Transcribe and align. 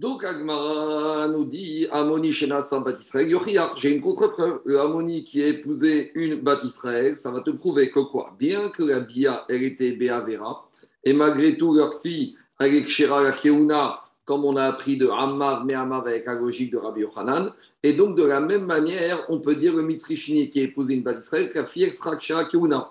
Donc, 0.00 0.24
Agmara 0.24 1.28
nous 1.28 1.44
dit 1.44 1.86
Amoni 1.92 2.32
Shena 2.32 2.60
Bat 2.82 2.96
Israël, 3.00 3.36
J'ai 3.76 3.94
une 3.94 4.00
contre-preuve. 4.00 4.62
Amoni 4.80 5.24
qui 5.24 5.42
a 5.42 5.48
épousé 5.48 6.10
une 6.14 6.42
Israël, 6.64 7.18
ça 7.18 7.30
va 7.30 7.42
te 7.42 7.50
prouver 7.50 7.90
que 7.90 8.00
quoi? 8.00 8.34
Bien 8.38 8.70
que 8.70 8.82
la 8.82 9.00
Bia, 9.00 9.44
elle 9.50 9.62
était 9.62 9.92
Béavera, 9.92 10.66
et 11.04 11.12
malgré 11.12 11.58
tout, 11.58 11.74
leur 11.74 12.00
fille, 12.00 12.34
avec 12.58 12.88
Shera 12.88 13.22
la 13.22 13.32
Keuna, 13.32 14.00
comme 14.24 14.46
on 14.46 14.56
a 14.56 14.64
appris 14.64 14.96
de 14.96 15.06
Hammav, 15.06 15.66
mais 15.66 15.74
avec 15.74 16.24
la 16.24 16.32
logique 16.32 16.72
de 16.72 16.78
Rabbi 16.78 17.02
Yochanan. 17.02 17.52
Et 17.82 17.92
donc, 17.92 18.16
de 18.16 18.24
la 18.24 18.40
même 18.40 18.64
manière, 18.64 19.26
on 19.28 19.40
peut 19.40 19.56
dire 19.56 19.76
le 19.76 19.82
Mitzrishini 19.82 20.48
qui 20.48 20.60
a 20.60 20.62
épousé 20.62 20.94
une 20.94 21.06
Israël, 21.18 21.52
que 21.52 21.58
la 21.58 21.66
fille 21.66 21.84
extra 21.84 22.18
Shera 22.18 22.46
Keuna. 22.46 22.90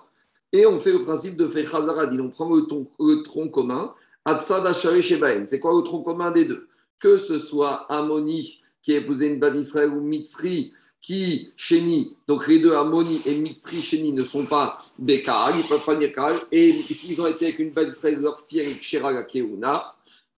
Et 0.52 0.64
on 0.64 0.78
fait 0.78 0.92
le 0.92 1.00
principe 1.00 1.36
de 1.36 1.48
faire. 1.48 1.68
On 1.74 2.28
prend 2.28 2.54
le, 2.54 2.64
le 3.00 3.22
tronc 3.24 3.48
commun. 3.48 3.94
Atsada 4.24 4.74
C'est 4.74 5.58
quoi 5.58 5.74
le 5.74 5.82
tronc 5.82 6.02
commun 6.02 6.30
des 6.30 6.44
deux? 6.44 6.68
Que 7.00 7.16
ce 7.16 7.38
soit 7.38 7.86
Amoni 7.92 8.60
qui 8.82 8.94
a 8.94 8.98
épousé 8.98 9.26
une 9.26 9.40
Bad 9.40 9.56
Israël 9.56 9.90
ou 9.90 10.00
Mitzri 10.00 10.72
qui, 11.00 11.50
Sheni, 11.56 12.14
donc 12.28 12.46
les 12.46 12.58
deux 12.58 12.74
Amoni 12.74 13.20
et 13.26 13.34
Mitzri, 13.36 13.80
Sheni 13.80 14.12
ne 14.12 14.22
sont 14.22 14.46
pas 14.46 14.78
Bekal, 14.98 15.50
ils 15.54 15.64
ne 15.64 15.68
peuvent 15.68 15.84
pas 15.84 15.96
dire 15.96 16.12
Kal, 16.12 16.34
et 16.52 16.70
s'ils 16.70 17.20
ont 17.20 17.26
été 17.26 17.46
avec 17.46 17.58
une 17.58 17.70
Bad 17.70 17.88
Israël, 17.88 18.20
leur 18.20 18.38
fille 18.40 18.60
avec 18.60 18.82
Shera 18.82 19.22
Keuna. 19.24 19.94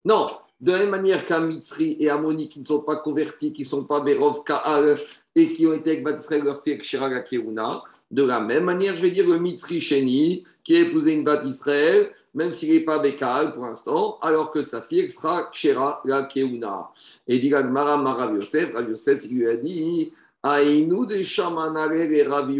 Non, 0.04 0.26
de 0.60 0.72
la 0.72 0.78
même 0.80 0.90
manière 0.90 1.24
qu'un 1.24 1.40
Mitzri 1.40 1.96
et 1.98 2.10
Amoni 2.10 2.46
qui 2.46 2.60
ne 2.60 2.66
sont 2.66 2.80
pas 2.80 2.96
convertis, 2.96 3.52
qui 3.52 3.62
ne 3.62 3.66
sont 3.66 3.84
pas 3.84 4.00
Berov 4.00 4.44
Kaal, 4.44 4.96
et 5.34 5.50
qui 5.50 5.66
ont 5.66 5.72
été 5.72 5.92
avec 5.92 6.04
Bad 6.04 6.20
Israël, 6.20 6.44
leur 6.44 6.62
fille 6.62 6.74
avec 6.74 6.84
Shera 6.84 7.08
Keuna. 7.20 7.82
De 8.10 8.22
la 8.22 8.40
même 8.40 8.64
manière, 8.64 8.96
je 8.96 9.02
vais 9.02 9.10
dire 9.10 9.26
le 9.26 9.38
Mitzri 9.38 9.80
Sheni 9.80 10.44
qui 10.62 10.76
a 10.76 10.80
épousé 10.80 11.12
une 11.12 11.24
Bad 11.24 11.46
Israël, 11.46 12.12
même 12.34 12.50
s'il 12.50 12.72
n'est 12.72 12.84
pas 12.84 12.98
Bekal 12.98 13.54
pour 13.54 13.64
l'instant, 13.64 14.18
alors 14.22 14.52
que 14.52 14.62
sa 14.62 14.80
fille 14.80 15.10
sera 15.10 15.50
Kshera 15.52 16.00
la 16.04 16.24
Keuna. 16.24 16.90
Et 17.26 17.38
dit 17.38 17.50
Mara 17.50 17.96
Rav 17.96 18.34
Yosef, 18.34 18.72
Rav 18.74 18.88
Yosef 18.88 19.24
il 19.24 19.38
lui 19.38 19.48
a 19.48 19.56
dit 19.56 20.12
Aïnou 20.42 21.06
de 21.06 21.22
Shamanare 21.22 21.92
et 21.92 22.22
Rav 22.22 22.50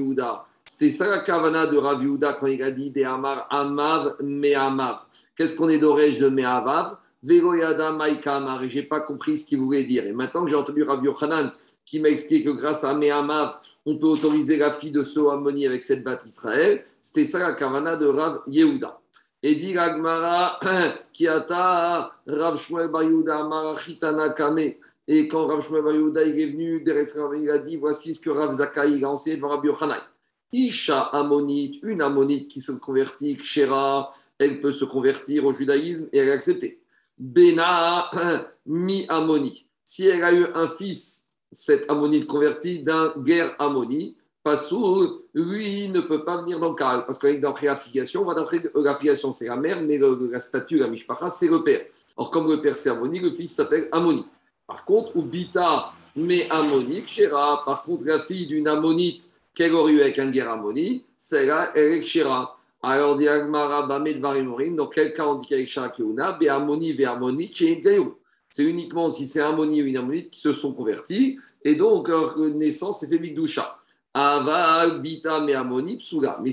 C'était 0.66 0.90
ça 0.90 1.08
la 1.08 1.20
kavana 1.20 1.66
de 1.66 1.76
Rav 1.76 2.04
quand 2.40 2.46
il 2.46 2.62
a 2.62 2.70
dit 2.70 2.90
des 2.90 3.04
Amar 3.04 3.46
Amav 3.50 4.16
Me'amav. 4.22 5.00
Qu'est-ce 5.36 5.56
qu'on 5.56 5.68
est 5.68 5.78
d'orège 5.78 6.18
de 6.18 6.28
Me'avav 6.28 6.96
Vegoyada 7.22 7.92
Maïka 7.92 8.36
Amar. 8.36 8.62
Et 8.64 8.70
je 8.70 8.80
n'ai 8.80 8.86
pas 8.86 9.00
compris 9.00 9.36
ce 9.36 9.46
qu'il 9.46 9.60
voulait 9.60 9.84
dire. 9.84 10.04
Et 10.04 10.12
maintenant 10.12 10.44
que 10.44 10.50
j'ai 10.50 10.56
entendu 10.56 10.82
Rav 10.82 11.04
Yochanan 11.04 11.52
qui 11.86 12.00
m'a 12.00 12.08
expliqué 12.08 12.44
que 12.44 12.50
grâce 12.50 12.84
à 12.84 12.94
Me'amav, 12.94 13.56
on 13.86 13.96
peut 13.96 14.06
autoriser 14.06 14.58
la 14.58 14.70
fille 14.70 14.90
de 14.90 15.02
Sohamoni 15.02 15.66
avec 15.66 15.82
cette 15.82 16.04
batte 16.04 16.22
Israël, 16.26 16.84
c'était 17.00 17.24
ça 17.24 17.38
la 17.38 17.54
kavana 17.54 17.96
de 17.96 18.06
Rav 18.06 18.42
Yehuda. 18.46 18.99
Et 19.42 19.54
dit 19.54 19.76
Agmara, 19.76 20.60
qui 21.12 21.26
ata 21.26 22.12
Rav 22.26 22.56
Shmuel 22.56 22.88
Bayuda 22.88 23.44
Marachitana 23.44 24.30
Kame. 24.30 24.74
Et 25.08 25.28
quand 25.28 25.46
Rav 25.46 25.60
Shmuel 25.60 25.82
Bayuda 25.82 26.22
est 26.22 26.46
venu, 26.46 26.84
il 26.84 27.50
a 27.50 27.58
dit 27.58 27.76
voici 27.76 28.14
ce 28.14 28.20
que 28.20 28.30
Rav 28.30 28.52
Zakai 28.52 29.02
a 29.02 29.08
enseigné 29.08 29.36
devant 29.36 29.48
Rabbi 29.48 29.68
Yochanan. 29.68 30.00
Isha 30.52 31.00
Ammonite, 31.12 31.82
une 31.82 32.02
Ammonite 32.02 32.48
qui 32.48 32.60
se 32.60 32.72
convertit, 32.72 33.36
Kshera, 33.36 34.12
elle 34.38 34.60
peut 34.60 34.72
se 34.72 34.84
convertir 34.84 35.44
au 35.44 35.52
judaïsme 35.52 36.08
et 36.12 36.18
elle 36.18 36.28
est 36.28 36.32
acceptée. 36.32 36.80
Bena 37.16 38.10
mi 38.66 39.06
Ammoni. 39.08 39.66
Si 39.84 40.06
elle 40.06 40.22
a 40.22 40.32
eu 40.32 40.46
un 40.54 40.68
fils, 40.68 41.30
cette 41.52 41.90
Ammonite 41.90 42.26
convertie 42.26 42.82
d'un 42.82 43.14
guerre 43.18 43.54
Ammoni, 43.58 44.16
Passour, 44.42 45.20
lui, 45.34 45.88
ne 45.88 46.00
peut 46.00 46.24
pas 46.24 46.40
venir 46.40 46.58
dans 46.58 46.70
le 46.70 46.74
cas, 46.74 47.02
parce 47.02 47.18
qu'avec 47.18 47.42
dans 47.42 47.52
réaffiliation, 47.52 48.22
on 48.22 48.24
va 48.24 48.34
dans 48.34 48.46
l'affiliation, 48.82 49.32
c'est 49.32 49.48
la 49.48 49.56
mère, 49.56 49.82
mais 49.82 49.98
la 49.98 50.40
statue, 50.40 50.78
la 50.78 50.88
mishpacha, 50.88 51.28
c'est 51.28 51.48
le 51.48 51.62
père. 51.62 51.84
Or, 52.16 52.30
comme 52.30 52.48
le 52.48 52.60
père 52.60 52.76
c'est 52.76 52.90
Ammoni, 52.90 53.18
le 53.18 53.32
fils 53.32 53.54
s'appelle 53.54 53.88
Ammoni. 53.92 54.26
Par 54.66 54.84
contre, 54.84 55.16
Ubita, 55.16 55.92
mais 56.16 56.48
Ammonique, 56.50 57.06
Shera, 57.06 57.62
par 57.64 57.82
contre, 57.82 58.04
la 58.04 58.18
fille 58.18 58.46
d'une 58.46 58.66
Ammonite 58.66 59.30
qu'elle 59.54 59.74
aurait 59.74 59.92
eu 59.92 60.00
avec 60.00 60.18
un 60.18 60.30
guerre 60.30 60.50
Ammoni, 60.50 61.04
c'est 61.18 61.44
là, 61.46 61.70
elle 61.74 61.92
est 61.92 62.02
Shera. 62.04 62.56
Alors, 62.82 63.16
dit 63.16 63.28
Agmara, 63.28 63.82
Bamed 63.82 64.20
Varimorim, 64.20 64.74
dans 64.74 64.86
quel 64.86 65.12
cas 65.12 65.26
on 65.26 65.34
dit 65.34 65.46
qu'avec 65.48 65.68
Shera 65.68 65.90
Keuna, 65.90 66.32
Be 66.32 66.44
Ammoni, 66.48 66.94
Be 66.94 67.02
Ammoni, 67.02 67.52
C'est 68.48 68.64
uniquement 68.64 69.10
si 69.10 69.26
c'est 69.26 69.40
Ammoni 69.40 69.82
ou 69.82 69.86
une 69.86 69.98
Ammonite 69.98 70.30
qui 70.30 70.40
se 70.40 70.54
sont 70.54 70.72
convertis, 70.72 71.38
et 71.62 71.74
donc 71.74 72.08
leur 72.08 72.38
naissance, 72.38 73.00
c'est 73.00 73.08
fait 73.08 73.18
Bigdoucha. 73.18 73.76
Mais 74.14 74.42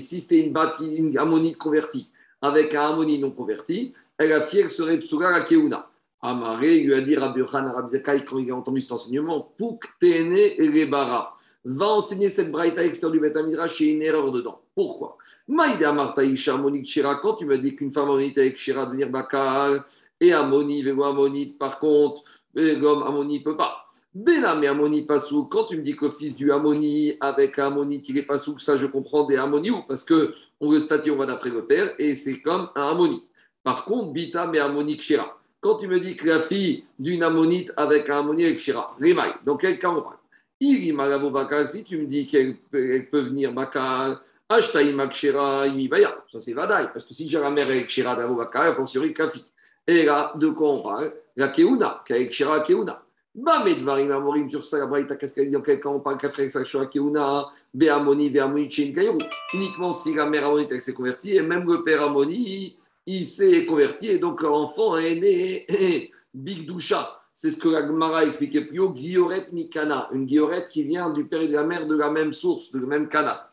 si 0.00 0.20
c'était 0.20 0.46
une, 0.46 0.56
une 0.80 1.18
ammonite 1.18 1.58
convertie 1.58 2.08
avec 2.40 2.74
un 2.74 2.90
ammonite 2.90 3.20
non 3.20 3.32
converti, 3.32 3.92
elle 4.16 4.32
a 4.32 4.40
fière 4.42 4.70
serait 4.70 4.98
Psula 4.98 5.30
la 5.30 5.42
Keuna. 5.42 5.90
Amaré 6.20 6.80
lui 6.80 6.94
a 6.94 7.00
dit 7.00 7.16
Rabbi 7.16 7.40
Yohan, 7.40 7.72
Rabbi 7.72 8.02
quand 8.02 8.38
il 8.38 8.50
a 8.50 8.56
entendu 8.56 8.80
cet 8.80 8.92
enseignement, 8.92 9.52
Pouk, 9.56 9.84
Tene 10.00 10.32
et 10.32 10.68
Rebara. 10.68 11.36
Va 11.64 11.86
enseigner 11.86 12.28
cette 12.28 12.50
braïta 12.50 12.84
extérieure 12.84 13.12
du 13.12 13.20
Betamidrash, 13.20 13.80
a 13.80 13.84
une 13.84 14.02
erreur 14.02 14.32
dedans. 14.32 14.60
Pourquoi? 14.74 15.16
Maïde 15.46 15.82
Amarta 15.82 16.24
Isha, 16.24 16.54
Ammonite, 16.54 16.88
quand 17.22 17.34
tu 17.34 17.46
me 17.46 17.58
dis 17.58 17.74
qu'une 17.74 17.92
femme 17.92 18.04
ammonite 18.04 18.38
avec 18.38 18.58
Shira 18.58 18.86
devenir 18.86 19.10
Bakal, 19.10 19.84
et 20.20 20.32
Ammoni, 20.32 20.82
Vélo 20.82 21.04
Ammonite, 21.04 21.58
par 21.58 21.78
contre, 21.78 22.22
l'homme 22.54 23.02
Ammoni 23.02 23.38
ne 23.38 23.44
peut 23.44 23.56
pas. 23.56 23.87
Benam 24.14 24.64
et 24.64 24.66
Amoni 24.66 25.02
Pasou, 25.02 25.44
quand 25.44 25.64
tu 25.64 25.76
me 25.76 25.82
dis 25.82 25.94
que 25.94 26.10
fils 26.10 26.34
du 26.34 26.50
Amoni 26.50 27.16
avec 27.20 27.58
Amoni 27.58 28.00
tiré 28.00 28.22
Pasou, 28.22 28.58
ça 28.58 28.76
je 28.76 28.86
comprends 28.86 29.24
des 29.24 29.36
Amoni 29.36 29.70
parce 29.86 30.04
que 30.04 30.34
on 30.60 30.72
le 30.72 30.80
statue, 30.80 31.10
on 31.10 31.16
va 31.16 31.26
d'après 31.26 31.50
le 31.50 31.66
père 31.66 31.94
et 31.98 32.14
c'est 32.14 32.40
comme 32.40 32.70
un 32.74 32.88
Amoni. 32.88 33.22
Par 33.62 33.84
contre, 33.84 34.12
Bita 34.12 34.50
et 34.54 34.58
Amoni 34.58 34.96
Kshira. 34.96 35.38
Quand 35.60 35.76
tu 35.76 35.88
me 35.88 36.00
dis 36.00 36.16
que 36.16 36.26
la 36.26 36.38
fille 36.38 36.84
d'une 36.98 37.22
Ammonite 37.22 37.70
avec 37.76 38.08
un 38.08 38.20
Amoni 38.20 38.46
avec 38.46 38.58
Kshira, 38.58 38.96
Remaï, 38.98 39.30
dans 39.44 39.56
quel 39.56 39.78
cas 39.78 39.90
on 39.90 40.00
parle? 40.00 40.16
Bakal, 41.30 41.68
si 41.68 41.84
tu 41.84 41.98
me 41.98 42.06
dis 42.06 42.26
qu'elle 42.26 42.56
peut 42.70 43.20
venir 43.20 43.52
Bakal, 43.52 44.18
Ashtaïma 44.48 45.08
Kshira, 45.08 45.66
Imibaya, 45.66 46.16
ça 46.26 46.40
c'est 46.40 46.54
Vadaï, 46.54 46.88
parce 46.92 47.04
que 47.04 47.12
si 47.12 47.28
j'ai 47.28 47.38
la 47.38 47.50
mère 47.50 47.66
avec 47.66 47.88
Kshira 47.88 48.16
d'Avo 48.16 48.36
Bakal, 48.36 48.72
il 48.72 48.74
faut 48.74 48.86
sur 48.86 49.12
Kafi. 49.12 49.44
Et 49.86 50.04
là, 50.04 50.32
de 50.34 50.48
quoi 50.48 50.70
on 50.70 50.82
parle? 50.82 51.12
La 51.36 51.48
Keuna, 51.48 52.02
avec 52.08 52.32
Keuna. 52.32 53.02
Bah, 53.40 53.62
mais 53.64 53.76
Dvarim 53.76 54.10
Amorim 54.10 54.50
sur 54.50 54.64
ça, 54.64 54.84
la 54.84 55.02
qu'est-ce 55.14 55.32
qu'elle 55.32 55.48
dit 55.48 55.56
en 55.56 55.60
quel 55.60 55.78
cas 55.78 55.88
on 55.90 56.00
parle 56.00 56.18
qu'après 56.18 56.48
Sakshua 56.48 56.86
Keuna, 56.86 57.46
Béamoni, 57.72 58.30
Béamoni, 58.30 58.68
Chin 58.68 58.92
Kairou. 58.92 59.18
Uniquement 59.54 59.92
si 59.92 60.12
la 60.12 60.26
mère 60.26 60.46
Amoni 60.46 60.66
s'est 60.80 60.92
convertie, 60.92 61.36
et 61.36 61.42
même 61.42 61.64
le 61.64 61.84
père 61.84 62.02
Amoni, 62.02 62.76
il 63.06 63.24
s'est 63.24 63.64
converti, 63.64 64.08
et 64.08 64.18
donc 64.18 64.42
l'enfant 64.42 64.96
est 64.96 65.14
né 65.14 66.10
Big 66.34 66.66
Doucha. 66.66 67.16
C'est 67.32 67.52
ce 67.52 67.58
que 67.58 67.68
la 67.68 67.86
Gemara 67.86 68.24
expliquait 68.24 68.62
plus 68.62 68.80
haut, 68.80 68.90
Guilloret 68.90 69.46
Mikana, 69.52 70.08
une 70.12 70.26
guillorette 70.26 70.68
qui 70.70 70.82
vient 70.82 71.10
du 71.10 71.24
père 71.24 71.42
et 71.42 71.46
de 71.46 71.52
la 71.52 71.62
mère 71.62 71.86
de 71.86 71.96
la 71.96 72.10
même 72.10 72.32
source, 72.32 72.72
de 72.72 72.80
la 72.80 72.86
même 72.86 73.08
cana. 73.08 73.52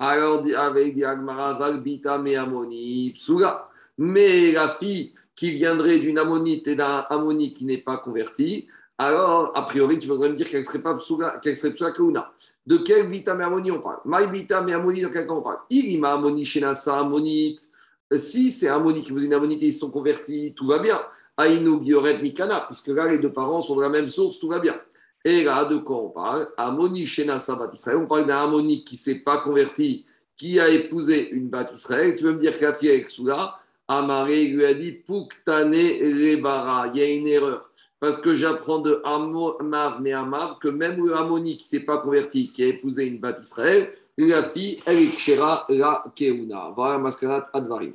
Alors, 0.00 0.44
avec 0.56 0.94
Diagmara, 0.94 1.54
Valbita, 1.54 2.14
Amoni, 2.14 3.12
Psula. 3.14 3.68
Mais 3.96 4.50
la 4.50 4.70
fille 4.70 5.12
qui 5.36 5.52
viendrait 5.52 6.00
d'une 6.00 6.18
ammonite 6.18 6.66
et 6.66 6.74
d'un 6.74 7.06
ammonite 7.08 7.58
qui 7.58 7.64
n'est 7.64 7.78
pas 7.78 7.98
converti, 7.98 8.66
alors, 9.02 9.52
a 9.54 9.62
priori, 9.62 9.98
tu 9.98 10.08
voudrais 10.08 10.28
me 10.28 10.34
dire 10.34 10.46
qu'elle 10.46 10.62
serait 10.62 10.82
pas 10.82 10.94
qu'elle 11.42 11.56
serait 11.56 11.72
psula 11.72 12.34
De 12.66 12.76
quel 12.76 13.08
vitam 13.08 13.40
et 13.40 13.70
on 13.70 13.80
parle? 13.80 14.30
Vitam 14.30 14.68
et 14.68 14.72
de 14.74 15.08
quel 15.08 15.26
cas 15.26 15.32
on 15.32 15.40
parle? 15.40 15.60
Irima 15.70 16.12
ammoni 16.12 16.44
shenasa 16.44 16.98
ammonite. 16.98 17.66
Si 18.14 18.52
c'est 18.52 18.68
ammoni 18.68 19.02
qui 19.02 19.12
vous 19.12 19.24
une 19.24 19.32
ammonite 19.32 19.62
et 19.62 19.68
ils 19.68 19.72
sont 19.72 19.90
convertis, 19.90 20.52
tout 20.54 20.66
va 20.66 20.80
bien. 20.80 21.00
Aïnou 21.38 21.82
gioret 21.82 22.20
mikana, 22.20 22.66
puisque 22.66 22.88
là, 22.88 23.08
les 23.08 23.18
deux 23.18 23.32
parents 23.32 23.62
sont 23.62 23.74
de 23.74 23.80
la 23.80 23.88
même 23.88 24.10
source, 24.10 24.38
tout 24.38 24.48
va 24.48 24.58
bien. 24.58 24.78
Et 25.24 25.44
là, 25.44 25.64
de 25.64 25.78
quoi 25.78 25.96
on 25.96 26.10
parle? 26.10 26.48
Ammoni 26.58 27.06
shenasa 27.06 27.56
bat 27.56 27.70
Israël. 27.72 27.96
On 27.96 28.06
parle 28.06 28.26
d'un 28.26 28.42
ammoni 28.42 28.84
qui 28.84 28.96
ne 28.96 28.98
s'est 28.98 29.20
pas 29.20 29.38
converti, 29.38 30.04
qui 30.36 30.60
a 30.60 30.68
épousé 30.68 31.30
une 31.30 31.48
bat 31.48 31.66
Israël. 31.72 32.14
Tu 32.16 32.24
veux 32.24 32.34
me 32.34 32.38
dire 32.38 32.58
que 32.58 32.66
la 32.66 32.74
fille 32.74 32.90
avec 32.90 33.08
Soula, 33.08 33.60
Amaré 33.88 34.46
lui 34.48 34.66
a 34.66 34.74
dit 34.74 34.92
Pouktane 34.92 35.72
rebara. 35.72 36.88
Il 36.88 37.00
y 37.00 37.02
a 37.02 37.14
une 37.14 37.26
erreur. 37.26 37.69
Parce 38.00 38.20
que 38.20 38.34
j'apprends 38.34 38.80
de 38.80 39.02
Amav, 39.04 40.00
mais 40.00 40.12
Amav, 40.12 40.58
que 40.58 40.68
même 40.68 41.04
le 41.04 41.42
qui 41.44 41.56
ne 41.56 41.58
s'est 41.58 41.84
pas 41.84 41.98
converti, 41.98 42.50
qui 42.50 42.62
a 42.64 42.66
épousé 42.66 43.06
une 43.06 43.20
bat 43.20 43.38
Israël, 43.38 43.94
la 44.16 44.42
fille, 44.50 44.78
elle 44.86 44.98
est 44.98 45.16
Kshera 45.16 45.66
la 45.68 46.04
Keuna. 46.16 46.72
Voilà 46.74 46.98
Maskanat 46.98 47.48
Advarim. 47.52 47.94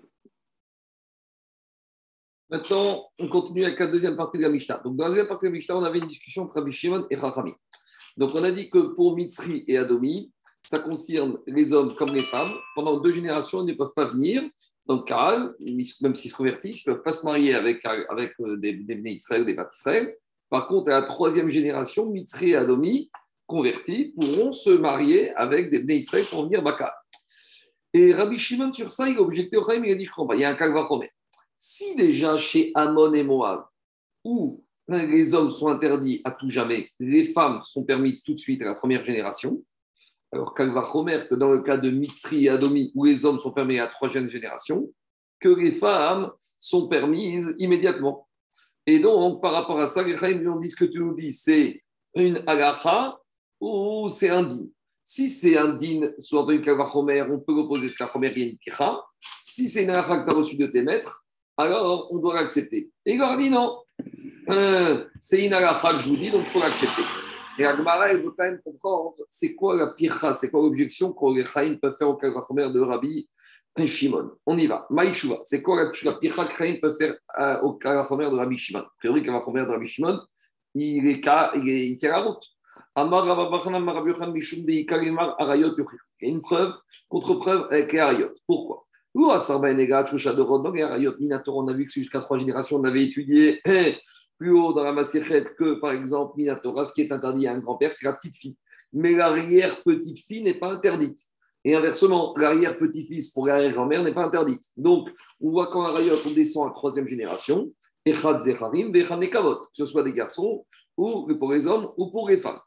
Maintenant, 2.50 3.10
on 3.20 3.28
continue 3.28 3.66
avec 3.66 3.80
la 3.80 3.88
deuxième 3.88 4.16
partie 4.16 4.38
de 4.38 4.44
la 4.44 4.50
Mishnah. 4.50 4.78
Donc, 4.84 4.96
dans 4.96 5.06
la 5.06 5.10
deuxième 5.10 5.28
partie 5.28 5.46
de 5.46 5.52
la 5.52 5.58
Mishnah, 5.58 5.78
on 5.78 5.84
avait 5.84 6.00
une 6.00 6.08
discussion 6.08 6.44
entre 6.44 6.56
Rabbi 6.56 6.72
Shimon 6.72 7.08
et 7.10 7.20
Chachami. 7.20 7.54
Donc, 8.18 8.32
on 8.36 8.44
a 8.44 8.52
dit 8.52 8.70
que 8.70 8.80
pour 8.80 9.16
Mitzri 9.16 9.66
et 9.68 9.78
Adomi, 9.78 10.32
ça 10.62 10.80
concerne 10.80 11.40
les 11.48 11.74
hommes 11.74 11.94
comme 11.96 12.14
les 12.14 12.24
femmes. 12.24 12.54
Pendant 12.76 13.00
deux 13.00 13.12
générations, 13.12 13.64
ils 13.64 13.72
ne 13.72 13.74
peuvent 13.74 13.94
pas 13.96 14.06
venir. 14.06 14.44
Donc, 14.88 15.08
Karal, 15.08 15.56
même 16.02 16.16
s'ils 16.16 16.32
se 16.32 16.36
convertissent, 16.36 16.86
ils 16.86 16.90
ne 16.90 16.96
peuvent 16.96 17.04
pas 17.04 17.12
se 17.12 17.26
marier 17.26 17.56
avec, 17.56 17.84
avec 17.86 18.34
euh, 18.40 18.58
des, 18.58 18.74
des 18.74 19.12
Israël, 19.12 19.46
des 19.46 19.58
Israël. 19.74 20.16
Par 20.50 20.68
contre, 20.68 20.92
à 20.92 21.00
la 21.00 21.02
troisième 21.02 21.50
génération, 21.50 22.06
Mitzri 22.06 22.52
et 22.52 22.56
Adomi, 22.56 23.10
convertis, 23.48 24.14
pourront 24.20 24.52
se 24.52 24.70
marier 24.70 25.32
avec 25.36 25.72
des 25.72 25.80
Bnei 25.80 25.98
Israël 25.98 26.26
pour 26.30 26.44
venir 26.44 26.62
Bakal. 26.62 26.94
Et 27.94 28.14
Rabbi 28.14 28.38
Shimon, 28.38 28.74
sur 28.74 28.92
ça, 28.92 29.08
il 29.08 29.18
a 29.18 29.22
objecté 29.22 29.58
au 29.58 29.66
Chaim, 29.66 29.82
il 29.84 29.92
a 29.92 29.96
dit 29.96 30.06
Je 30.06 30.10
comprends 30.10 30.28
pas, 30.28 30.36
il 30.36 30.42
y 30.42 30.44
a 30.44 30.50
un 30.50 30.56
Kalvachomer. 30.56 31.10
Si 31.58 31.96
déjà 31.96 32.38
chez 32.38 32.72
Amon 32.76 33.14
et 33.14 33.24
Moab, 33.24 33.66
où 34.24 34.64
les 34.88 35.34
hommes 35.34 35.52
sont 35.52 35.70
interdits 35.70 36.22
à 36.26 36.32
tout 36.32 36.50
jamais, 36.50 36.90
les 37.00 37.24
femmes 37.24 37.62
sont 37.64 37.86
permises 37.86 38.24
tout 38.24 38.34
de 38.34 38.40
suite 38.40 38.62
à 38.62 38.66
la 38.66 38.76
première 38.76 39.04
génération. 39.04 39.64
Alors, 40.36 40.54
Kalvachomer, 40.54 41.20
que 41.30 41.36
dans 41.36 41.50
le 41.50 41.62
cas 41.62 41.78
de 41.78 41.90
Mitzri 41.90 42.48
et 42.48 42.50
Adomi, 42.50 42.92
où 42.94 43.06
les 43.06 43.26
hommes 43.26 43.40
sont 43.40 43.54
permis 43.54 43.80
à 43.80 43.86
la 43.86 43.90
troisième 43.90 44.28
génération, 44.28 44.92
que 45.40 45.48
les 45.48 45.72
femmes 45.72 46.30
sont 46.58 46.90
permises 46.90 47.56
immédiatement. 47.58 48.28
Et 48.86 49.00
donc, 49.00 49.42
par 49.42 49.54
rapport 49.54 49.80
à 49.80 49.86
ça, 49.86 50.04
les 50.04 50.18
Chaim 50.18 50.46
ont 50.46 50.60
dit 50.60 50.70
ce 50.70 50.76
que 50.76 50.84
tu 50.84 51.00
nous 51.00 51.14
dis, 51.14 51.32
c'est 51.32 51.82
une 52.16 52.44
agacha 52.48 53.18
ou 53.62 54.10
c'est 54.10 54.30
un 54.30 54.44
din. 54.44 54.68
Si 55.06 55.30
c'est 55.30 55.56
un 55.58 55.70
din, 55.70 56.12
soit 56.18 56.54
une 56.54 56.62
kavachomer, 56.62 57.22
on 57.22 57.40
peut 57.40 57.54
opposer 57.54 57.88
ce 57.88 57.96
kavachomer 57.96 58.34
et 58.36 58.50
une 58.50 58.58
picha. 58.58 59.02
Si 59.40 59.70
c'est 59.70 59.86
une 59.86 59.92
agacha 59.92 60.18
que 60.18 60.30
tu 60.30 60.36
as 60.36 60.38
reçu 60.38 60.58
de 60.58 60.68
tes 60.68 60.82
maîtres, 60.82 61.26
alors 61.56 62.10
on 62.12 62.18
doit 62.18 62.36
l'accepter. 62.36 62.92
Et 63.06 63.16
leur 63.16 63.38
dit 63.38 63.50
non, 63.50 63.78
c'est 65.22 65.46
une 65.46 65.54
agacha 65.54 65.92
que 65.92 66.02
je 66.02 66.10
vous 66.10 66.18
dis, 66.18 66.30
donc 66.30 66.42
il 66.42 66.50
faut 66.50 66.60
l'accepter. 66.60 67.04
Et 67.58 67.66
Agmara, 67.66 68.14
il 68.14 68.22
veut 68.24 68.34
quand 68.38 68.44
même 68.44 68.62
comprendre 68.64 69.16
c'est 69.30 69.56
quoi 69.56 69.76
la 69.76 69.94
picha, 69.94 70.34
c'est 70.34 70.52
quoi 70.52 70.62
l'objection 70.62 71.14
que 71.14 71.36
les 71.36 71.46
Chaim 71.46 71.78
peuvent 71.82 71.96
faire 71.98 72.10
au 72.10 72.16
kavachomer 72.16 72.70
de 72.72 72.82
Rabbi 72.82 73.28
Shimon. 73.86 74.32
On 74.46 74.58
y 74.58 74.68
va. 74.68 74.86
Maïchouva, 74.90 75.40
c'est 75.44 75.62
quoi 75.62 75.76
la, 75.76 75.92
la 76.04 76.14
picha 76.18 76.46
que 76.46 76.56
Chaim 76.56 76.78
peut 76.82 76.94
faire 76.94 77.16
euh, 77.40 77.62
au 77.62 77.74
kavachomer 77.74 78.30
de 78.30 78.36
Rabbi 78.36 78.58
Shimon? 78.58 78.80
A 78.80 78.92
priori, 78.98 79.22
le 79.22 79.26
kavachomer 79.26 79.66
de 79.66 79.72
Rabbi 79.72 79.88
Shimon, 79.88 80.20
il, 80.74 81.08
est, 81.08 81.22
il, 81.56 81.70
est, 81.70 81.88
il 81.88 81.96
tient 81.96 82.12
la 82.12 82.24
route. 82.24 82.44
A 82.98 83.04
une 86.22 86.42
preuve, 86.42 86.74
contre-preuve 87.10 87.68
avec 87.72 87.92
les 87.94 88.00
Arayot. 88.00 88.32
Pourquoi? 88.48 88.86
On 89.14 89.30
a 89.30 89.38
vu 91.74 91.86
que 91.86 91.94
jusqu'à 91.94 92.20
trois 92.20 92.38
générations, 92.38 92.78
on 92.78 92.84
avait 92.84 93.04
étudié 93.04 93.62
plus 94.38 94.52
haut 94.52 94.74
dans 94.74 94.84
la 94.84 94.92
Maserhet 94.92 95.46
que, 95.58 95.76
par 95.80 95.92
exemple, 95.92 96.34
Minatora, 96.38 96.86
ce 96.86 96.94
qui 96.94 97.02
est 97.02 97.12
interdit 97.12 97.48
à 97.48 97.54
un 97.54 97.60
grand-père, 97.60 97.92
c'est 97.92 98.06
la 98.06 98.14
petite 98.14 98.36
fille. 98.36 98.58
Mais 98.94 99.14
l'arrière-petite 99.14 100.20
fille 100.20 100.44
n'est 100.44 100.54
pas 100.54 100.72
interdite. 100.72 101.20
Et 101.64 101.74
inversement, 101.74 102.36
l'arrière-petit-fils 102.38 103.32
pour 103.34 103.48
l'arrière-grand-mère 103.48 104.04
n'est 104.04 104.14
pas 104.14 104.26
interdite. 104.26 104.64
Donc, 104.78 105.10
on 105.42 105.50
voit 105.50 105.68
qu'en 105.68 105.84
Arayot, 105.84 106.16
on 106.26 106.32
descend 106.32 106.70
à 106.70 106.72
troisième 106.72 107.08
génération, 107.08 107.72
que 108.06 108.14
ce 108.14 109.86
soit 109.86 110.04
des 110.04 110.14
garçons, 110.14 110.66
ou 110.96 111.28
pour 111.40 111.52
les 111.52 111.66
hommes, 111.66 111.90
ou 111.98 112.12
pour 112.12 112.30
les 112.30 112.38
femmes. 112.38 112.60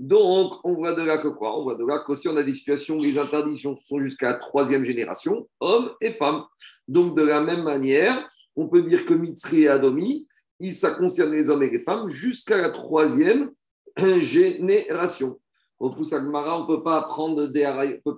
Donc, 0.00 0.54
on 0.64 0.74
voit 0.74 0.94
de 0.94 1.02
là 1.02 1.18
que 1.18 1.28
quoi? 1.28 1.56
On 1.58 1.62
voit 1.62 1.76
de 1.76 1.86
là 1.86 2.02
que 2.04 2.14
si 2.14 2.26
on 2.26 2.36
a 2.36 2.42
des 2.42 2.54
situations 2.54 2.96
où 2.96 3.02
les 3.02 3.18
interdictions 3.18 3.76
sont 3.76 4.00
jusqu'à 4.00 4.32
la 4.32 4.38
troisième 4.38 4.82
génération, 4.82 5.46
hommes 5.60 5.92
et 6.00 6.12
femmes. 6.12 6.44
Donc, 6.88 7.16
de 7.16 7.22
la 7.22 7.40
même 7.40 7.62
manière, 7.62 8.28
on 8.56 8.66
peut 8.66 8.82
dire 8.82 9.06
que 9.06 9.14
Mitzri 9.14 9.62
et 9.62 9.68
Adomi, 9.68 10.26
ça 10.68 10.92
concerne 10.92 11.32
les 11.32 11.50
hommes 11.50 11.62
et 11.62 11.70
les 11.70 11.80
femmes 11.80 12.08
jusqu'à 12.08 12.56
la 12.56 12.70
troisième 12.70 13.50
génération. 14.20 15.38
Au 15.78 15.90
Poussagmara, 15.90 16.58
on 16.58 16.68
ne 16.68 16.76
peut 16.76 16.82
pas 16.82 16.98
apprendre 16.98 17.46
des 17.46 17.62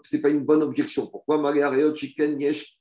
ce 0.02 0.16
n'est 0.16 0.22
pas 0.22 0.30
une 0.30 0.44
bonne 0.44 0.62
objection. 0.62 1.06
Pourquoi? 1.06 1.38
Maria 1.38 1.68
Arayot, 1.68 1.94
Chiken, 1.94 2.40
Yesh, 2.40 2.76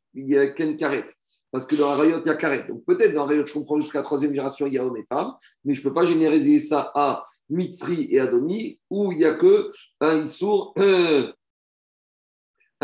Ken 0.55 0.75
Karet 0.75 1.05
parce 1.51 1.67
que 1.67 1.75
dans 1.75 1.89
la 1.89 1.97
Rayot, 1.97 2.21
il 2.21 2.25
y 2.25 2.29
a 2.29 2.35
Karet. 2.35 2.65
Donc 2.67 2.85
peut-être 2.85 3.13
dans 3.13 3.23
la 3.23 3.27
Rayot, 3.27 3.45
je 3.45 3.53
comprends 3.53 3.79
jusqu'à 3.79 3.99
la 3.99 4.05
troisième 4.05 4.31
génération, 4.31 4.67
il 4.67 4.73
y 4.73 4.77
a 4.77 4.85
hommes 4.85 4.97
et 4.97 5.03
femmes, 5.03 5.33
mais 5.65 5.73
je 5.73 5.81
ne 5.81 5.83
peux 5.83 5.93
pas 5.93 6.05
généraliser 6.05 6.59
ça 6.59 6.91
à 6.95 7.21
Mitzri 7.49 8.07
et 8.09 8.19
Adomi, 8.19 8.79
où 8.89 9.11
il 9.11 9.17
n'y 9.17 9.25
a 9.25 9.33
que 9.33 9.69
un 9.99 10.21
Issour, 10.21 10.73
un 10.77 11.33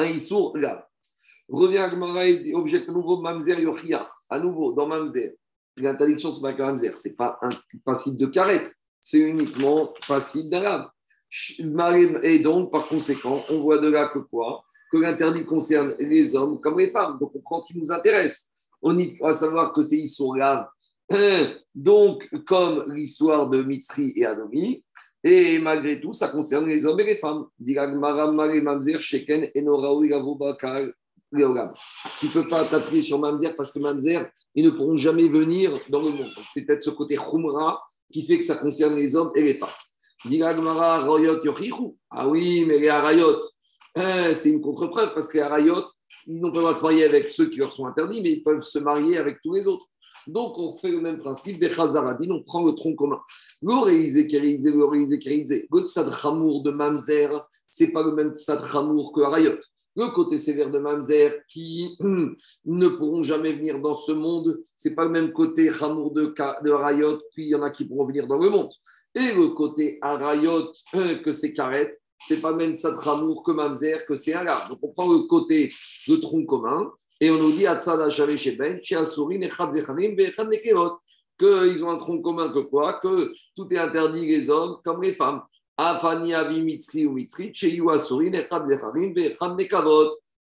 Issour 0.06 0.58
là. 0.58 0.90
Revient 1.48 1.78
à 1.78 1.90
Gemara 1.90 2.28
et 2.28 2.54
objecte 2.54 2.90
à 2.90 2.92
nouveau 2.92 3.22
Mamzer 3.22 3.58
Yochia. 3.58 4.12
À 4.30 4.38
nouveau, 4.38 4.74
dans 4.74 4.86
Mamzer, 4.86 5.38
l'interdiction 5.78 6.32
de 6.32 6.40
Mamzer, 6.40 6.98
ce 6.98 7.10
n'est 7.10 7.16
pas 7.16 7.38
un 7.42 7.50
principe 7.86 8.18
de 8.18 8.26
Karet, 8.26 8.66
c'est 9.00 9.20
uniquement 9.20 9.94
principe 10.02 10.50
d'arabe. 10.50 10.90
Et 12.24 12.40
donc, 12.40 12.72
par 12.72 12.88
conséquent, 12.88 13.44
on 13.50 13.62
voit 13.62 13.80
de 13.80 13.88
là 13.90 14.10
que 14.14 14.20
quoi? 14.20 14.64
Que 14.92 14.98
l'interdit 14.98 15.46
concerne 15.46 15.94
les 16.00 16.36
hommes 16.36 16.60
comme 16.62 16.80
les 16.80 16.90
femmes. 16.90 17.18
Donc, 17.20 17.32
on 17.36 17.40
prend 17.40 17.58
ce 17.58 17.72
qui 17.72 17.78
nous 17.78 17.92
intéresse 17.92 18.54
on 18.82 18.98
y 18.98 19.18
va 19.20 19.34
savoir 19.34 19.74
que 19.74 19.82
c'est 19.82 19.98
Issour 19.98 20.38
Donc, 21.74 22.30
comme 22.46 22.94
l'histoire 22.94 23.50
de 23.50 23.64
Mitzri 23.64 24.14
et 24.16 24.26
Adomi, 24.26 24.84
et 25.24 25.60
malgré 25.60 26.00
tout, 26.00 26.14
ça 26.14 26.30
concerne 26.30 26.68
les 26.68 26.86
hommes 26.86 27.00
et 27.00 27.06
les 27.06 27.16
femmes. 27.16 27.46
Tu 31.32 32.28
ne 32.28 32.32
peux 32.32 32.48
pas 32.48 32.64
t'appuyer 32.64 33.02
sur 33.02 33.20
Mamzer 33.20 33.56
parce 33.56 33.72
que 33.72 33.80
Mamzer, 33.80 34.30
ils 34.56 34.66
ne 34.66 34.70
pourront 34.70 34.96
jamais 34.96 35.28
venir 35.28 35.74
dans 35.90 36.00
le 36.00 36.10
monde. 36.10 36.28
C'est 36.54 36.66
peut-être 36.66 36.84
ce 36.84 36.90
côté 36.90 37.18
Khumra 37.18 37.82
qui 38.12 38.26
fait 38.26 38.38
que 38.38 38.44
ça 38.44 38.56
concerne 38.56 38.96
les 38.96 39.16
hommes 39.16 39.32
et 39.36 39.42
les 39.42 39.60
femmes. 39.60 39.70
Ah 42.10 42.28
oui, 42.28 42.66
mais 42.66 42.80
les 42.80 42.88
Arayot, 42.88 43.40
hein, 43.96 44.34
c'est 44.34 44.50
une 44.50 44.62
contre-preuve 44.62 45.14
parce 45.14 45.28
que 45.28 45.38
les 45.38 45.44
Arayot, 45.44 45.84
ils 46.26 46.42
n'ont 46.42 46.52
pas 46.52 46.60
le 46.60 46.64
droit 46.64 46.74
de 46.74 46.82
marier 46.82 47.04
avec 47.04 47.26
ceux 47.26 47.50
qui 47.50 47.60
leur 47.60 47.72
sont 47.72 47.86
interdits, 47.86 48.22
mais 48.22 48.32
ils 48.32 48.44
peuvent 48.44 48.62
se 48.62 48.80
marier 48.80 49.18
avec 49.18 49.42
tous 49.44 49.54
les 49.54 49.68
autres. 49.68 49.86
Donc, 50.28 50.58
on 50.58 50.76
fait 50.78 50.90
le 50.90 51.00
même 51.00 51.20
principe 51.20 51.60
des 51.60 51.72
Chazaradin, 51.72 52.32
on 52.32 52.44
prend 52.44 52.64
le 52.64 52.74
tronc 52.74 52.96
commun. 52.96 53.20
L'oreizé, 53.62 54.28
kérizé, 54.28 54.72
l'oreizé, 54.72 55.20
kérizé. 55.20 55.68
Le 55.72 55.82
tzad 55.82 56.08
de 56.08 56.72
Mamzer, 56.72 57.46
c'est 57.68 57.92
pas 57.92 58.04
le 58.04 58.14
même 58.14 58.34
tzad 58.34 58.60
que 58.60 59.22
Arayot. 59.22 59.58
Le 59.98 60.10
côté 60.10 60.38
sévère 60.38 60.70
de 60.70 60.78
Mamzer, 60.78 61.42
qui 61.50 61.98
ne 62.66 62.88
pourront 62.88 63.24
jamais 63.24 63.50
venir 63.50 63.80
dans 63.80 63.98
ce 63.98 64.12
monde, 64.12 64.60
c'est 64.76 64.94
pas 64.94 65.06
le 65.06 65.10
même 65.10 65.34
côté 65.34 65.70
Hamour 65.82 66.12
de, 66.12 66.34
Arayot, 66.72 67.20
puis 67.34 67.46
il 67.46 67.50
y 67.50 67.56
en 67.56 67.64
a 67.64 67.72
qui 67.72 67.84
pourront 67.84 68.06
venir 68.06 68.28
dans 68.28 68.38
le 68.38 68.52
monde. 68.52 68.72
Et 69.16 69.34
le 69.34 69.50
côté 69.50 69.98
Arayot, 70.02 70.72
que 71.24 71.32
c'est 71.32 71.52
Karet, 71.54 71.98
c'est 72.20 72.42
pas 72.42 72.54
même 72.54 72.76
Tzatramour 72.76 73.44
que 73.44 73.52
Mamzer, 73.52 74.06
que 74.06 74.16
c'est 74.16 74.36
un 74.36 74.46
gars. 74.46 74.62
Donc 74.70 74.78
on 74.84 74.90
prend 74.90 75.12
le 75.12 75.28
côté 75.28 75.70
de 76.08 76.16
tronc 76.18 76.46
commun 76.46 76.92
et 77.20 77.32
on 77.32 77.38
nous 77.38 77.52
dit 77.52 77.66
Atzada 77.66 78.10
Ben, 78.58 78.80
qu'ils 78.80 78.98
ont 81.84 81.90
un 81.90 81.98
tronc 81.98 82.22
commun 82.22 82.50
que 82.54 82.60
quoi? 82.60 83.00
Que 83.02 83.32
tout 83.56 83.72
est 83.72 83.78
interdit 83.78 84.28
les 84.28 84.50
hommes 84.50 84.78
comme 84.84 85.02
les 85.02 85.14
femmes. 85.14 85.42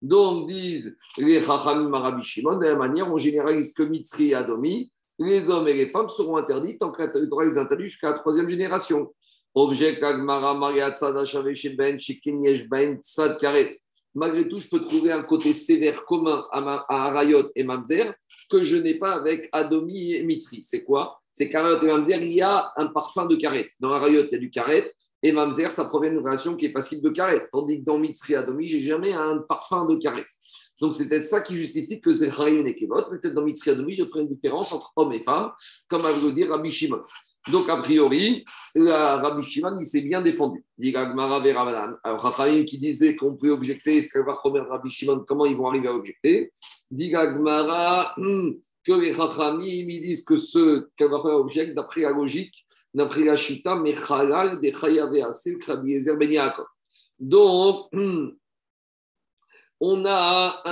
Donc 0.03 0.49
disent 0.49 0.97
les 1.17 1.41
chachamim 1.41 1.97
Rabbi 1.97 2.23
Shimon, 2.23 2.59
de 2.59 2.67
la 2.67 2.75
manière 2.75 3.13
on 3.13 3.17
généralise 3.17 3.73
que 3.73 3.85
mitzri 3.85 4.31
et 4.31 4.35
adomi, 4.35 4.91
les 5.21 5.49
hommes 5.49 5.69
et 5.69 5.75
les 5.75 5.87
femmes 5.87 6.09
seront 6.09 6.37
interdits 6.37 6.77
tant 6.77 6.91
que 6.91 7.03
les 7.49 7.57
interdits 7.57 7.87
jusqu'à 7.87 8.11
la 8.11 8.19
troisième 8.19 8.49
génération. 8.49 9.13
Objet 9.55 10.01
Kagmara 10.01 10.55
Ben 11.77 11.99
Ben 12.69 12.99
Tzad 13.01 13.39
Karet. 13.39 13.77
Malgré 14.15 14.49
tout, 14.49 14.59
je 14.59 14.69
peux 14.69 14.83
trouver 14.83 15.13
un 15.13 15.23
côté 15.23 15.53
sévère 15.53 16.05
commun 16.05 16.45
à, 16.51 16.85
Arayot 16.89 17.51
et 17.55 17.63
Mamzer 17.63 18.13
que 18.51 18.65
je 18.65 18.77
n'ai 18.77 18.99
pas 18.99 19.13
avec 19.13 19.49
Adomi 19.53 20.15
et 20.15 20.23
Mitri. 20.23 20.63
C'est 20.65 20.85
quoi? 20.85 21.21
C'est 21.31 21.49
qu'Arayot 21.49 21.83
et 21.83 21.87
Mamzer, 21.87 22.23
il 22.23 22.33
y 22.33 22.43
a 22.43 22.73
un 22.77 22.87
parfum 22.87 23.27
de 23.27 23.37
Karet. 23.37 23.69
Dans 23.79 23.91
Arayot, 23.91 24.25
il 24.25 24.33
y 24.33 24.35
a 24.35 24.39
du 24.39 24.51
Karet. 24.51 24.91
Et 25.23 25.33
Mamzer, 25.33 25.71
ça 25.71 25.85
provient 25.85 26.11
d'une 26.11 26.25
relation 26.25 26.57
qui 26.57 26.67
est 26.67 26.73
passible 26.73 27.03
de 27.03 27.11
Karet. 27.11 27.49
Tandis 27.53 27.81
que 27.81 27.85
dans 27.85 27.99
Mitri 27.99 28.33
et 28.33 28.37
Adomi, 28.37 28.67
j'ai 28.67 28.83
jamais 28.83 29.13
un 29.13 29.39
parfum 29.49 29.87
de 29.87 29.97
Karet. 29.97 30.27
Donc 30.81 30.95
c'est 30.95 31.09
peut-être 31.09 31.25
ça 31.25 31.41
qui 31.41 31.55
justifie 31.55 32.01
que 32.01 32.13
c'est 32.13 32.31
Chayim 32.31 32.67
et 32.67 32.75
Kevot. 32.75 33.09
Peut-être 33.09 33.35
dans 33.35 33.45
Mitri 33.45 33.71
et 33.71 33.73
Adomi, 33.75 33.93
je 33.93 34.05
ferai 34.05 34.23
une 34.23 34.29
différence 34.29 34.73
entre 34.73 34.93
hommes 34.97 35.13
et 35.13 35.23
femmes, 35.23 35.53
comme 35.89 36.05
a 36.05 36.11
voulu 36.11 36.35
dire 36.35 36.49
Rabbi 36.51 36.71
Shimon. 36.71 37.01
Donc, 37.51 37.69
a 37.69 37.77
priori, 37.79 38.45
la 38.75 39.17
Rabbi 39.17 39.43
Shimon, 39.43 39.77
il 39.79 39.85
s'est 39.85 40.03
bien 40.03 40.23
défendu. 40.23 40.65
Alors, 42.05 42.37
qui 42.67 42.79
disait 42.79 43.17
qu'on 43.17 43.35
pouvait 43.35 43.51
objecter, 43.51 44.01
ce 44.01 44.19
va 44.21 44.39
Rabbi 44.43 44.91
Shimon, 44.91 45.25
comment 45.27 45.47
ils 45.47 45.57
vont 45.57 45.67
arriver 45.67 45.89
à 45.89 45.95
objecter? 45.95 46.53
Dit 46.91 47.11
Gmara 47.11 48.15
hmm, 48.17 48.53
que 48.85 48.93
les 48.93 49.13
Rachamim, 49.13 49.65
ils 49.65 50.03
disent 50.03 50.25
que 50.25 50.37
ce 50.37 50.89
qu'elle 50.97 51.11
va 51.11 51.21
faire 51.21 51.35
objecte, 51.35 51.75
d'après 51.75 52.03
la 52.03 52.11
logique, 52.11 52.65
Ben. 52.95 53.09
Donc, 57.19 57.89
on 59.81 60.05
a, 60.05 60.63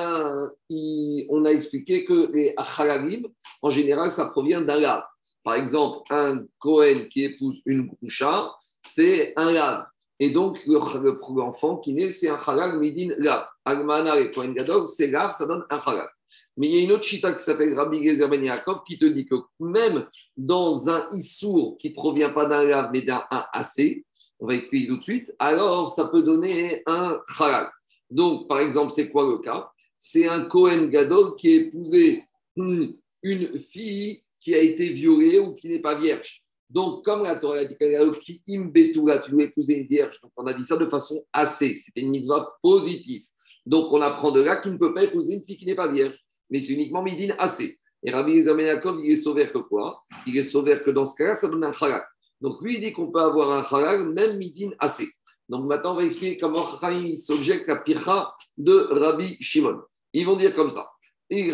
expliqué 1.51 2.05
que 2.05 2.31
les 2.33 2.55
Achalalim, 2.57 3.27
en 3.63 3.71
général, 3.71 4.11
ça 4.11 4.27
provient 4.29 4.61
d'un 4.61 4.81
lave. 4.81 5.05
Par 5.43 5.55
exemple, 5.55 6.03
un 6.11 6.45
Cohen 6.59 7.09
qui 7.11 7.25
épouse 7.25 7.63
une 7.65 7.87
Groucha, 7.87 8.53
c'est 8.83 9.33
un 9.37 9.53
Lav. 9.53 9.87
Et 10.19 10.31
donc, 10.31 10.61
le, 10.67 10.77
enfant 11.41 11.79
qui 11.79 11.95
naît, 11.95 12.11
c'est 12.11 12.29
un 12.29 12.37
Halal 12.37 12.79
Midin 12.79 13.15
Lav. 13.19 13.47
Agmana 13.65 14.21
et 14.21 14.31
Cohen 14.31 14.53
Gadol, 14.53 14.87
c'est 14.87 15.07
Lav, 15.07 15.33
ça 15.33 15.47
donne 15.47 15.65
un 15.71 15.79
Halal. 15.79 16.09
Mais 16.61 16.69
il 16.69 16.75
y 16.75 16.79
a 16.79 16.83
une 16.83 16.93
autre 16.93 17.05
chita 17.05 17.33
qui 17.33 17.43
s'appelle 17.43 17.73
Rabbi 17.73 18.05
Gezer 18.05 18.29
Ben 18.29 18.45
Yaakov 18.45 18.83
qui 18.87 18.99
te 18.99 19.07
dit 19.07 19.25
que 19.25 19.37
même 19.61 20.07
dans 20.37 20.91
un 20.91 21.09
Issour 21.11 21.79
qui 21.79 21.89
ne 21.89 21.95
provient 21.95 22.29
pas 22.29 22.45
d'un 22.45 22.65
Lav 22.65 22.91
mais 22.93 23.01
d'un 23.01 23.25
AC, 23.31 24.05
on 24.39 24.47
va 24.47 24.57
expliquer 24.57 24.89
tout 24.89 24.99
de 24.99 25.03
suite, 25.03 25.35
alors 25.39 25.89
ça 25.89 26.09
peut 26.09 26.23
donner 26.23 26.83
un 26.85 27.19
Halal. 27.39 27.71
Donc, 28.11 28.47
par 28.47 28.61
exemple, 28.61 28.93
c'est 28.93 29.11
quoi 29.11 29.25
le 29.25 29.39
cas? 29.39 29.71
C'est 29.97 30.29
un 30.29 30.45
Cohen 30.45 30.89
Gadol 30.89 31.35
qui 31.37 31.49
a 31.49 31.55
épousé 31.63 32.25
une 32.57 33.59
fille 33.59 34.23
qui 34.39 34.55
a 34.55 34.59
été 34.59 34.91
violée 34.91 35.39
ou 35.39 35.55
qui 35.55 35.67
n'est 35.71 35.79
pas 35.79 35.99
vierge. 35.99 36.43
Donc, 36.69 37.07
comme 37.07 37.23
la 37.23 37.37
Torah 37.37 37.61
a 37.61 37.65
dit 37.65 37.77
qui 38.45 38.59
imbetula, 38.59 39.21
tu 39.21 39.31
dois 39.31 39.45
épouser 39.45 39.79
une 39.79 39.87
vierge. 39.87 40.21
Donc, 40.23 40.33
on 40.37 40.47
a 40.47 40.53
dit 40.53 40.65
ça 40.65 40.77
de 40.77 40.87
façon 40.87 41.25
assez. 41.33 41.75
C'était 41.75 42.03
une 42.03 42.11
mitzvah 42.11 42.47
positive. 42.61 43.23
Donc, 43.65 43.91
on 43.93 44.03
apprend 44.03 44.31
de 44.31 44.43
là 44.43 44.57
qu'il 44.57 44.73
ne 44.73 44.77
peut 44.77 44.93
pas 44.93 45.05
épouser 45.05 45.37
une 45.37 45.45
fille 45.45 45.57
qui 45.57 45.65
n'est 45.65 45.75
pas 45.75 45.91
vierge. 45.91 46.20
Mais 46.51 46.61
c'est 46.61 46.75
uniquement 46.75 47.03
midin 47.03 47.35
assez. 47.39 47.79
Et 48.03 48.11
Rabbi 48.11 48.33
Eliezer 48.33 48.59
Yaakov, 48.59 49.01
il 49.05 49.13
est 49.13 49.17
sauvé 49.17 49.51
que 49.51 49.59
quoi? 49.59 50.03
Il 50.27 50.37
est 50.37 50.43
sauvé 50.43 50.77
que 50.83 50.91
dans 50.91 51.05
ce 51.05 51.17
cas-là, 51.17 51.35
ça 51.35 51.49
donne 51.49 51.65
un 51.65 51.73
halal. 51.81 52.05
Donc, 52.41 52.63
lui, 52.63 52.75
il 52.75 52.81
dit 52.81 52.93
qu'on 52.93 53.11
peut 53.11 53.21
avoir 53.21 53.51
un 53.51 53.77
halal, 53.77 54.09
même 54.11 54.39
midin 54.39 54.71
assez. 54.79 55.07
Donc, 55.49 55.67
maintenant, 55.67 55.93
on 55.93 55.97
va 55.97 56.05
expliquer 56.05 56.39
comment 56.39 56.65
Chaim 56.81 57.15
s'objecte 57.15 57.67
la 57.67 57.77
pircha 57.77 58.33
de 58.57 58.89
Rabbi 58.91 59.37
Shimon. 59.41 59.81
Ils 60.13 60.25
vont 60.25 60.37
dire 60.37 60.55
comme 60.55 60.71
ça. 60.71 60.87
Les 61.29 61.53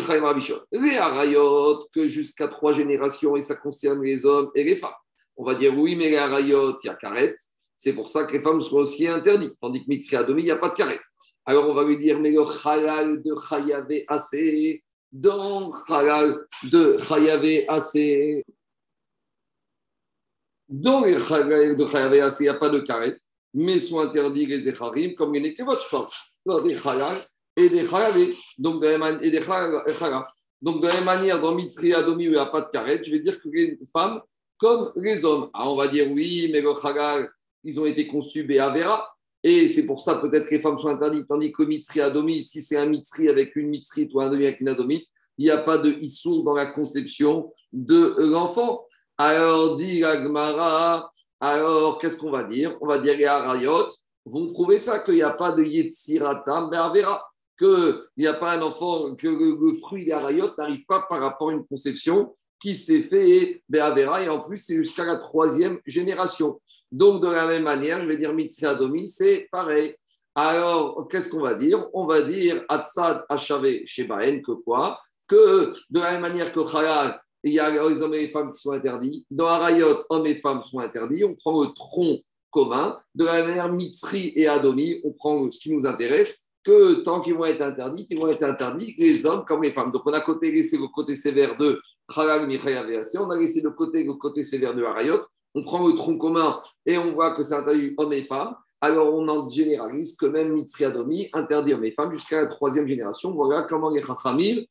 harayot, 0.97 1.87
que 1.93 2.07
jusqu'à 2.07 2.47
trois 2.47 2.71
générations, 2.71 3.35
et 3.35 3.41
ça 3.41 3.55
concerne 3.55 4.01
les 4.01 4.25
hommes 4.25 4.49
et 4.55 4.63
les 4.63 4.75
femmes. 4.75 4.89
On 5.35 5.43
va 5.43 5.53
dire 5.53 5.77
oui, 5.77 5.95
mais 5.95 6.09
les 6.09 6.17
harayot, 6.17 6.77
il 6.83 6.87
y 6.87 6.89
a 6.89 6.95
karet. 6.95 7.35
C'est 7.75 7.93
pour 7.93 8.09
ça 8.09 8.23
que 8.23 8.33
les 8.33 8.41
femmes 8.41 8.61
soient 8.61 8.81
aussi 8.81 9.07
interdites. 9.07 9.53
Tandis 9.61 9.85
que 9.85 10.15
adomi, 10.15 10.41
il 10.41 10.45
n'y 10.45 10.51
a 10.51 10.55
pas 10.55 10.69
de 10.69 10.73
karet. 10.73 10.99
Alors 11.45 11.69
on 11.69 11.75
va 11.75 11.83
lui 11.83 11.99
dire, 11.99 12.19
mais 12.19 12.31
le 12.31 12.43
halal 12.65 13.21
de 13.21 13.35
chayavé 13.47 14.03
assez, 14.07 14.83
dans 15.21 15.71
halal 15.89 16.45
de 16.71 16.97
chayavé 16.97 17.67
assez, 17.67 18.45
dans 20.69 21.03
les 21.03 21.13
de 21.15 21.87
chayavé 21.87 22.21
assez, 22.21 22.43
il 22.43 22.47
n'y 22.47 22.55
a 22.55 22.59
pas 22.59 22.69
de 22.69 22.79
karet, 22.79 23.17
mais 23.53 23.79
sont 23.79 23.99
interdits 23.99 24.45
les 24.45 24.69
echarim 24.69 25.15
comme 25.15 25.33
les 25.33 25.39
nekevot. 25.39 25.75
Non, 26.45 26.61
des 26.61 26.77
halal 26.87 27.17
et 27.55 27.69
des 27.69 27.87
chayavé. 27.87 28.29
Donc 28.59 28.81
de 28.81 29.23
et 29.23 29.31
des 29.31 29.41
Donc 30.61 30.81
de 30.81 30.87
la 30.87 30.93
même 30.95 31.05
manière, 31.05 31.41
dans 31.41 31.55
mitzri 31.55 31.93
adomi, 31.93 32.27
où 32.27 32.31
il 32.31 32.33
n'y 32.33 32.37
a 32.37 32.45
pas 32.45 32.61
de 32.61 32.69
karet, 32.69 33.03
je 33.03 33.11
vais 33.11 33.19
dire 33.19 33.39
que 33.41 33.49
les 33.49 33.79
femmes 33.91 34.21
comme 34.57 34.91
les 34.95 35.25
hommes. 35.25 35.49
Alors 35.53 35.73
on 35.73 35.77
va 35.77 35.87
dire 35.87 36.11
oui, 36.11 36.49
mais 36.51 36.61
le 36.61 36.73
halal, 36.85 37.27
ils 37.63 37.79
ont 37.79 37.85
été 37.85 38.05
conçus 38.07 38.43
Béavera. 38.43 39.16
Et 39.43 39.67
c'est 39.67 39.85
pour 39.85 40.01
ça 40.01 40.15
peut-être 40.15 40.47
que 40.47 40.55
les 40.55 40.61
femmes 40.61 40.77
sont 40.77 40.89
interdites, 40.89 41.27
tandis 41.27 41.51
que 41.51 41.63
Mitzri 41.63 42.01
Adomi, 42.01 42.43
si 42.43 42.61
c'est 42.61 42.77
un 42.77 42.87
Mitzri 42.87 43.29
avec 43.29 43.55
une 43.55 43.69
Mitzri 43.69 44.09
ou 44.13 44.21
un 44.21 44.29
demi 44.29 44.45
avec 44.45 44.59
une 44.59 44.69
Adomite, 44.69 45.05
il 45.37 45.45
n'y 45.45 45.51
a 45.51 45.59
pas 45.59 45.77
de 45.77 45.91
Issour 45.91 46.43
dans 46.43 46.53
la 46.53 46.65
conception 46.65 47.53
de 47.71 48.15
l'enfant. 48.17 48.85
Alors, 49.17 49.77
dit 49.77 50.03
Agmara, 50.03 51.11
alors 51.39 51.97
qu'est-ce 51.99 52.17
qu'on 52.17 52.31
va 52.31 52.43
dire? 52.43 52.75
On 52.81 52.87
va 52.87 52.99
dire 52.99 53.15
les 53.17 53.25
Harayot 53.25 53.87
vont 54.25 54.51
prouver 54.51 54.77
ça, 54.77 54.99
qu'il 54.99 55.15
n'y 55.15 55.21
a 55.21 55.31
pas 55.31 55.51
de 55.51 55.63
Yetziratam 55.63 56.69
Be'avera, 56.69 57.23
qu'il 57.57 58.01
n'y 58.17 58.27
a 58.27 58.33
pas 58.33 58.53
un 58.53 58.61
enfant, 58.61 59.15
que 59.15 59.27
le, 59.27 59.73
fruit 59.77 60.05
des 60.05 60.11
Harayot 60.11 60.49
n'arrive 60.57 60.85
pas 60.85 61.05
par 61.07 61.21
rapport 61.21 61.49
à 61.49 61.53
une 61.53 61.65
conception 61.65 62.35
qui 62.59 62.75
s'est 62.75 63.03
fait 63.03 63.63
Be'avera, 63.69 64.23
et 64.23 64.29
en 64.29 64.41
plus, 64.41 64.57
c'est 64.57 64.75
jusqu'à 64.75 65.05
la 65.05 65.17
troisième 65.17 65.79
génération. 65.85 66.59
Donc, 66.91 67.21
de 67.21 67.27
la 67.27 67.47
même 67.47 67.63
manière, 67.63 68.01
je 68.01 68.07
vais 68.07 68.17
dire 68.17 68.33
Mitzri 68.33 68.65
Adomi, 68.65 69.07
c'est 69.07 69.47
pareil. 69.51 69.95
Alors, 70.35 71.07
qu'est-ce 71.09 71.29
qu'on 71.29 71.41
va 71.41 71.55
dire? 71.55 71.87
On 71.93 72.05
va 72.05 72.21
dire 72.21 72.63
Atsad 72.69 73.25
Ashave 73.27 73.85
Shebaen, 73.85 74.41
que 74.41 74.51
quoi? 74.51 74.99
Que 75.27 75.73
de 75.89 75.99
la 75.99 76.11
même 76.11 76.21
manière 76.21 76.53
que 76.53 76.59
Khalal, 76.59 77.19
il 77.43 77.53
y 77.53 77.59
a 77.59 77.69
les 77.69 78.01
hommes 78.01 78.13
et 78.13 78.21
les 78.21 78.29
femmes 78.29 78.51
qui 78.51 78.61
sont 78.61 78.71
interdits. 78.71 79.25
Dans 79.31 79.47
Arayot, 79.47 80.05
hommes 80.09 80.27
et 80.27 80.35
femmes 80.35 80.61
sont 80.63 80.79
interdits. 80.79 81.23
On 81.23 81.35
prend 81.35 81.59
le 81.61 81.69
tronc 81.73 82.19
commun. 82.51 82.99
De 83.15 83.25
la 83.25 83.39
même 83.39 83.47
manière, 83.47 83.71
Mitzri 83.71 84.31
et 84.35 84.47
Adomi, 84.47 85.01
on 85.03 85.11
prend 85.11 85.49
ce 85.51 85.59
qui 85.59 85.73
nous 85.73 85.85
intéresse, 85.85 86.45
que 86.63 87.03
tant 87.03 87.21
qu'ils 87.21 87.33
vont 87.33 87.45
être 87.45 87.61
interdits, 87.61 88.05
ils 88.09 88.19
vont 88.19 88.29
être 88.29 88.43
interdits, 88.43 88.95
les 88.97 89.25
hommes 89.25 89.43
comme 89.45 89.63
les 89.63 89.71
femmes. 89.71 89.91
Donc, 89.91 90.03
on 90.05 90.13
a 90.13 90.23
laissé 90.41 90.77
le 90.77 90.87
côté 90.87 91.15
sévère 91.15 91.57
de 91.57 91.81
Khalal, 92.13 92.47
Michayav 92.47 92.87
on 93.19 93.29
a 93.31 93.37
laissé 93.37 93.61
le 93.61 93.71
côté, 93.71 94.03
le 94.03 94.13
côté 94.13 94.43
sévère 94.43 94.75
de 94.75 94.83
Arayot 94.83 95.21
on 95.57 95.63
prend 95.63 95.87
le 95.87 95.95
tronc 95.95 96.19
commun 96.19 96.61
et 96.85 96.97
on 96.99 97.13
voit 97.13 97.33
que 97.33 97.41
c'est 97.41 97.55
interdit 97.55 97.95
hommes 97.97 98.13
et 98.13 98.23
femmes, 98.23 98.55
alors 98.79 99.11
on 99.15 99.27
en 99.27 99.49
généralise 99.49 100.15
que 100.15 100.27
même 100.27 100.53
Mitzriadomi 100.53 101.29
interdit 101.33 101.73
hommes 101.73 101.83
et 101.83 101.91
femmes 101.91 102.13
jusqu'à 102.13 102.41
la 102.43 102.47
troisième 102.47 102.85
génération. 102.85 103.31
Voilà 103.31 103.63
comment 103.63 103.89
les 103.89 104.03
Chachamim 104.03 104.61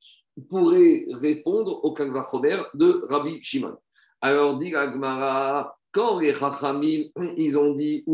pourraient 0.49 1.07
répondre 1.14 1.85
au 1.85 1.93
Kalvachomer 1.93 2.59
de 2.75 3.05
Rabbi 3.09 3.40
Shimon. 3.43 3.76
Alors, 4.21 4.59
dit 4.59 4.76
Agmara, 4.76 5.76
quand 5.90 6.21
les 6.21 6.33
Chachamim, 6.33 7.07
ils 7.37 7.59
ont 7.59 7.75
dit 7.75 8.05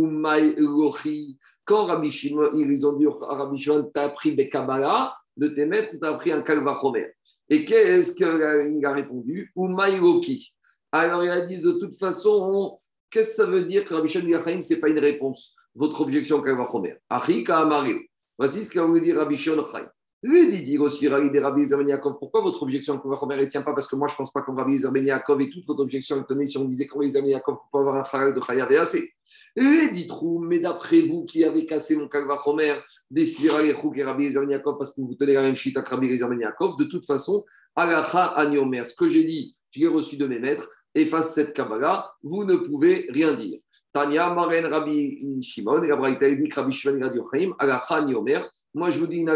quand 1.64 1.84
Rabbi 1.84 2.10
Shimon, 2.10 2.48
ils 2.54 2.86
ont 2.86 2.94
dit 2.94 3.06
Rabbi 3.06 3.58
Shimon, 3.58 3.90
t'as 3.92 4.04
appris 4.04 4.32
Bekabala 4.32 5.14
de 5.36 5.48
tes 5.48 5.66
maîtres, 5.66 5.90
t'as 6.00 6.14
appris 6.14 6.32
un 6.32 6.40
Kalvachomer. 6.40 7.12
Et 7.50 7.66
qu'est-ce 7.66 8.14
qu'il 8.14 8.86
a 8.86 8.92
répondu? 8.92 9.52
Umay 9.56 9.98
Loki. 9.98 10.54
Alors 10.92 11.24
il 11.24 11.30
a 11.30 11.40
dit 11.40 11.60
de 11.60 11.72
toute 11.72 11.94
façon, 11.94 12.76
qu'est-ce 13.10 13.36
que 13.36 13.42
ça 13.44 13.46
veut 13.46 13.64
dire 13.64 13.86
que 13.86 13.94
Rabbi 13.94 14.08
Shimon 14.08 14.28
Yachaim, 14.28 14.62
ce 14.62 14.74
n'est 14.74 14.80
pas 14.80 14.88
une 14.88 14.98
réponse 14.98 15.56
Votre 15.74 16.02
objection, 16.02 16.42
Kalvachomer. 16.42 16.98
Achika 17.08 17.60
Amaril. 17.60 18.00
Voici 18.38 18.62
ce 18.62 18.70
qu'a 18.70 18.84
voulu 18.84 19.00
dire 19.00 19.16
Rabbi 19.16 19.34
Shimon 19.34 19.62
Yachaim. 19.62 19.88
Lui 20.24 20.48
dit 20.48 20.62
dire 20.62 20.80
aussi 20.82 21.08
Rabbi 21.08 21.36
Rabbi 21.36 21.64
Yaakov, 21.64 22.16
pourquoi 22.20 22.42
votre 22.42 22.62
objection 22.62 22.96
Kalvachomer 22.98 23.38
ne 23.38 23.46
tient 23.46 23.62
pas? 23.62 23.74
Parce 23.74 23.88
que 23.88 23.96
moi 23.96 24.06
je 24.06 24.12
ne 24.12 24.18
pense 24.18 24.30
pas 24.30 24.42
comme 24.42 24.56
Rabbi 24.56 24.76
Yaakov 24.76 25.40
et 25.40 25.50
toute 25.50 25.66
votre 25.66 25.80
objection 25.80 26.20
est 26.20 26.26
tenue 26.26 26.46
si 26.46 26.58
on 26.58 26.64
disait 26.64 26.86
que 26.86 26.94
Rabbi 26.94 27.08
Yaakov 27.08 27.54
ne 27.54 27.58
peut 27.58 27.68
pas 27.72 27.80
avoir 27.80 27.96
un 27.96 28.04
chayal 28.04 28.32
de 28.32 28.40
Chayav 28.40 28.70
et 28.70 28.76
assez. 28.76 29.12
Lui 29.56 29.90
dit 29.92 30.08
mais 30.42 30.60
d'après 30.60 31.00
vous 31.00 31.24
qui 31.24 31.42
avez 31.44 31.66
cassé 31.66 31.96
mon 31.96 32.06
Kalvachomer, 32.06 32.80
décidera 33.10 33.62
les 33.62 33.70
et 33.70 34.04
Rabbi 34.04 34.28
Yaakov 34.30 34.78
parce 34.78 34.94
que 34.94 35.00
vous 35.00 35.14
tenez 35.14 35.32
la 35.32 35.42
même 35.42 35.56
chita 35.56 35.82
que 35.82 35.90
Rabbi 35.90 36.06
Yaakov, 36.06 36.76
de 36.76 36.84
toute 36.84 37.04
façon, 37.04 37.44
Alacha 37.74 38.26
Aniomer, 38.26 38.84
ce 38.84 38.94
que 38.94 39.08
j'ai 39.08 39.24
dit, 39.24 39.56
je 39.72 39.80
l'ai 39.80 39.88
reçu 39.88 40.18
de 40.18 40.26
mes 40.26 40.38
maîtres, 40.38 40.68
efface 40.94 41.34
cette 41.34 41.54
Kabbalah, 41.54 42.12
vous 42.22 42.44
ne 42.44 42.56
pouvez 42.56 43.06
rien 43.10 43.32
dire. 43.32 43.58
Tanya, 43.92 44.30
Maren, 44.30 44.66
Rabbi 44.66 45.42
Shimon, 45.42 45.82
et 45.82 45.88
la 45.88 45.96
Rabbi 45.96 46.50
Shimon, 46.50 46.70
Chaim, 46.70 47.54
Alacha, 47.58 48.00
Omer. 48.00 48.48
Moi, 48.74 48.90
je 48.90 49.00
vous 49.00 49.06
dis 49.06 49.18
une 49.18 49.30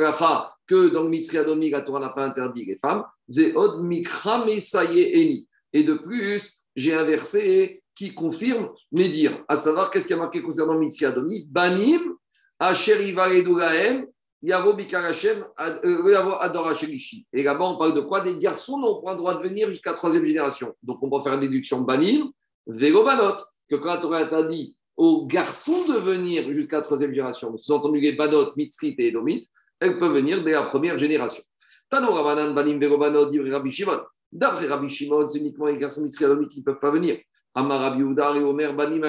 que 0.66 0.88
dans 0.88 1.02
le 1.02 1.10
Mitzri 1.10 1.38
Adomi, 1.38 1.70
la 1.70 1.82
Torah 1.82 2.00
n'a 2.00 2.08
pas 2.08 2.24
interdit 2.24 2.64
les 2.64 2.76
femmes. 2.76 3.04
Ve'od 3.28 3.82
Mikra 3.84 4.46
Eni. 4.46 5.46
Et 5.72 5.82
de 5.84 5.94
plus, 5.94 6.62
j'ai 6.74 6.94
un 6.94 7.04
verset 7.04 7.82
qui 7.94 8.14
confirme 8.14 8.70
mes 8.92 9.08
dires, 9.08 9.44
à 9.48 9.56
savoir 9.56 9.90
qu'est-ce 9.90 10.06
qui 10.06 10.14
a 10.14 10.16
marqué 10.16 10.42
concernant 10.42 10.78
Mitzri 10.78 11.06
Adomi 11.06 11.46
Banim, 11.50 12.16
Asher 12.58 13.06
Ivaredoulahem, 13.06 14.06
Yavo 14.46 14.74
Bikarachem, 14.74 15.44
euh, 15.58 16.10
Yavo 16.12 16.34
Adorachelishi. 16.38 17.26
Et 17.32 17.42
là-bas, 17.42 17.64
on 17.64 17.78
parle 17.78 17.94
de 17.94 18.00
quoi? 18.00 18.20
Des 18.20 18.38
garçons 18.38 18.78
n'ont 18.78 19.02
pas 19.02 19.12
le 19.12 19.18
droit 19.18 19.42
de 19.42 19.48
venir 19.48 19.68
jusqu'à 19.68 19.90
la 19.90 19.96
troisième 19.96 20.24
génération. 20.24 20.72
Donc, 20.84 21.02
on 21.02 21.10
peut 21.10 21.20
faire 21.24 21.34
une 21.34 21.40
déduction 21.40 21.80
banim, 21.80 22.30
vélo-banot, 22.68 23.42
que 23.68 23.74
quand 23.74 24.00
Torah 24.00 24.18
a 24.18 24.42
dit 24.44 24.76
aux 24.96 25.26
garçons 25.26 25.84
de 25.88 25.98
venir 25.98 26.52
jusqu'à 26.52 26.76
la 26.76 26.82
troisième 26.82 27.12
génération, 27.12 27.56
sous-entendu 27.58 27.98
les 27.98 28.12
banot, 28.12 28.52
mitzrit 28.56 28.94
et 28.96 29.08
edomit, 29.08 29.50
elles 29.80 29.98
peuvent 29.98 30.14
venir 30.14 30.44
dès 30.44 30.52
la 30.52 30.62
première 30.62 30.96
génération. 30.96 31.42
Tano 31.90 32.12
Ravanan, 32.12 32.54
banim, 32.54 32.78
vélo-banot, 32.78 33.32
dit 33.32 33.40
Rabbi 33.50 33.72
Shimon. 33.72 33.98
D'après 34.30 34.68
Rabbi 34.68 34.88
Shimon, 34.88 35.28
c'est 35.28 35.40
uniquement 35.40 35.66
les 35.66 35.76
garçons 35.76 36.02
mitzrit 36.02 36.24
et 36.24 36.28
edomit 36.28 36.46
qui 36.46 36.60
ne 36.60 36.64
peuvent 36.64 36.78
pas 36.78 36.92
venir. 36.92 37.18
Amar 37.52 37.80
Rabbi 37.80 38.02
et 38.02 38.44
Omer, 38.44 38.76
banim, 38.76 39.00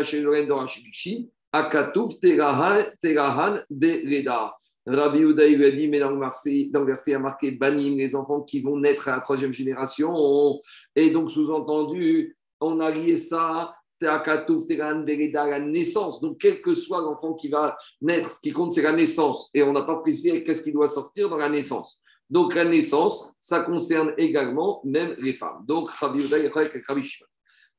Dorachelishi, 0.48 1.30
Akatouf, 1.52 2.20
Terahan, 2.20 3.60
de 3.70 3.88
Leda. 4.04 4.56
Rabbi 4.88 5.20
Uda 5.20 5.48
lui 5.48 5.66
a 5.66 5.72
dit, 5.72 5.88
mais 5.90 6.00
dans 6.00 6.12
le, 6.12 6.72
dans 6.72 6.80
le 6.80 6.86
verset, 6.86 7.12
il 7.12 7.14
y 7.14 7.16
a 7.16 7.20
marqué 7.20 7.52
Banim, 7.52 7.98
les 7.98 8.16
enfants 8.16 8.42
qui 8.42 8.62
vont 8.62 8.78
naître 8.78 9.10
à 9.10 9.16
la 9.16 9.20
troisième 9.20 9.52
génération. 9.52 10.60
Et 10.96 11.10
donc, 11.10 11.32
sous-entendu, 11.32 12.38
on 12.62 12.80
a 12.80 12.90
lié 12.90 13.18
ça 13.18 13.74
à 14.02 14.24
la 14.26 15.60
naissance. 15.60 16.22
Donc, 16.22 16.38
quel 16.40 16.62
que 16.62 16.74
soit 16.74 17.02
l'enfant 17.02 17.34
qui 17.34 17.50
va 17.50 17.78
naître, 18.02 18.32
ce 18.32 18.40
qui 18.40 18.52
compte, 18.52 18.72
c'est 18.72 18.84
la 18.84 18.94
naissance. 18.94 19.50
Et 19.54 19.64
on 19.64 19.74
n'a 19.74 19.82
pas 19.82 19.96
précisé 19.98 20.44
qu'est-ce 20.44 20.64
qui 20.64 20.72
doit 20.72 20.88
sortir 20.88 21.30
dans 21.30 21.38
la 21.38 21.50
naissance. 21.50 22.00
Donc, 22.30 22.56
la 22.56 22.66
naissance, 22.66 23.32
ça 23.40 23.62
concerne 23.62 24.14
également 24.18 24.82
même 24.84 25.16
les 25.20 25.34
femmes. 25.34 25.66
Donc, 25.66 25.90
Rabbi 25.90 26.24
Uda, 26.24 26.40
il 26.40 26.46
avec 26.46 26.86
Rabbi 26.86 27.02
Shimon. 27.02 27.28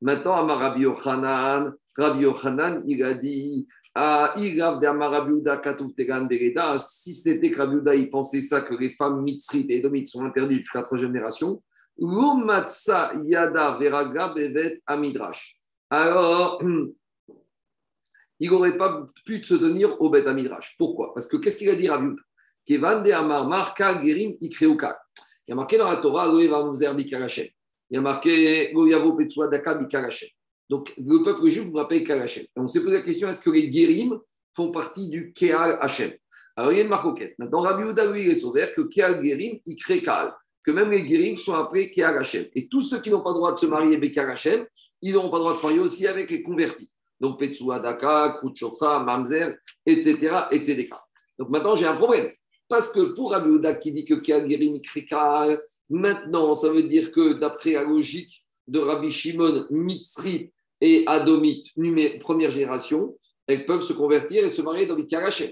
Maintenant, 0.01 0.47
à 0.47 0.55
Rabbi 0.55 0.81
Yochanan, 0.81 1.73
Rabbi 1.97 2.21
Yochanan, 2.21 2.81
il 2.85 3.03
a 3.03 3.13
dit 3.15 3.67
ah, 3.95 4.33
si 6.77 7.13
c'était 7.13 7.51
que 7.51 7.57
Rabbi 7.57 7.99
il 7.99 8.09
pensait 8.09 8.39
ça, 8.41 8.61
que 8.61 8.75
les 8.75 8.91
femmes 8.91 9.23
mitzrit 9.23 9.65
et 9.67 9.79
edomites 9.79 10.07
sont 10.07 10.23
interdites 10.23 10.59
jusqu'à 10.59 10.79
la 10.79 10.85
troisième 10.85 11.11
génération, 11.13 11.61
yada 11.97 13.77
veraga 13.77 14.29
bevet 14.29 14.81
amidrash. 14.85 15.59
Alors, 15.89 16.61
il 18.39 18.49
n'aurait 18.49 18.77
pas 18.77 19.05
pu 19.25 19.43
se 19.43 19.55
tenir 19.55 19.99
au 20.01 20.09
bet 20.09 20.25
amidrash. 20.27 20.75
Pourquoi? 20.77 21.13
Parce 21.13 21.27
que 21.27 21.35
qu'est-ce 21.37 21.57
qu'il 21.57 21.69
a 21.69 21.75
dit 21.75 21.89
Rabbi 21.89 22.15
Kevan 22.65 23.03
de 23.03 23.11
Amar 23.11 23.47
Marka 23.47 24.01
Gerim 24.01 24.35
Ikreuka. 24.39 24.97
Il 25.47 25.49
y 25.49 25.53
a 25.53 25.55
marqué 25.55 25.77
dans 25.77 25.89
la 25.89 25.97
Torah, 25.97 26.31
il 27.89 27.95
y 27.95 27.97
a 27.97 28.01
marqué 28.01 28.71
Goyavo 28.73 29.13
Petsua 29.13 29.47
Daka 29.47 29.75
Bikarachem. 29.75 30.29
Donc, 30.69 30.93
le 30.97 31.23
peuple 31.23 31.47
juif 31.47 31.65
vous 31.65 31.77
rappelle 31.77 32.03
Kalachem. 32.03 32.45
On 32.55 32.67
s'est 32.67 32.83
posé 32.83 32.97
la 32.97 33.01
question 33.01 33.27
est-ce 33.27 33.41
que 33.41 33.49
les 33.49 33.69
guérim 33.69 34.19
font 34.55 34.71
partie 34.71 35.09
du 35.09 35.33
Keal 35.33 35.79
Hachem? 35.81 36.11
Alors, 36.55 36.71
il 36.71 36.77
y 36.77 36.81
a 36.81 36.83
une 36.83 36.89
marcoquette. 36.89 37.33
Maintenant, 37.39 37.61
Rabbi 37.61 37.85
Ouda, 37.85 38.05
lui, 38.11 38.21
il 38.21 38.31
est 38.31 38.35
sauvé 38.35 38.69
que 38.75 38.81
Keal 38.81 39.21
Guérim, 39.21 39.59
il 39.65 39.75
crée 39.75 40.01
Kaal. 40.01 40.33
que 40.63 40.71
même 40.71 40.91
les 40.91 41.03
guérim 41.03 41.37
sont 41.37 41.53
appelés 41.53 41.89
Kéarachem. 41.89 42.45
Et 42.53 42.67
tous 42.67 42.81
ceux 42.81 43.01
qui 43.01 43.09
n'ont 43.09 43.21
pas 43.21 43.29
le 43.29 43.35
droit 43.35 43.53
de 43.53 43.59
se 43.59 43.65
marier 43.65 43.95
avec 43.95 44.13
Kéarachem, 44.13 44.65
ils 45.01 45.13
n'auront 45.13 45.31
pas 45.31 45.37
le 45.37 45.43
droit 45.43 45.53
de 45.53 45.57
se 45.57 45.63
marier 45.63 45.79
aussi 45.79 46.05
avec 46.05 46.29
les 46.29 46.43
convertis. 46.43 46.91
Donc 47.19 47.39
Petsu 47.39 47.71
Adaka, 47.71 48.35
Kruchocha, 48.37 48.99
Mamzer, 48.99 49.55
etc., 49.85 50.15
etc. 50.51 50.89
Donc 51.37 51.49
maintenant, 51.49 51.75
j'ai 51.75 51.87
un 51.87 51.95
problème. 51.95 52.29
Parce 52.69 52.93
que 52.93 53.13
pour 53.15 53.31
Rabbi 53.31 53.51
qui 53.81 53.91
dit 53.91 54.05
que 54.05 54.13
Kéagirim 54.13 54.79
Krikal, 54.81 55.59
maintenant, 55.89 56.53
ça 56.53 56.71
veut 56.71 56.83
dire 56.83 57.11
que 57.11 57.33
d'après 57.39 57.71
la 57.71 57.83
logique 57.83 58.45
de 58.67 58.77
Rabbi 58.77 59.11
Shimon, 59.11 59.65
Mitzri 59.71 60.51
et 60.79 61.03
Adomit, 61.07 61.73
première 62.19 62.51
génération, 62.51 63.17
elles 63.47 63.65
peuvent 63.65 63.81
se 63.81 63.93
convertir 63.93 64.45
et 64.45 64.49
se 64.49 64.61
marier 64.61 64.85
dans 64.85 64.95
Bikarachem. 64.95 65.51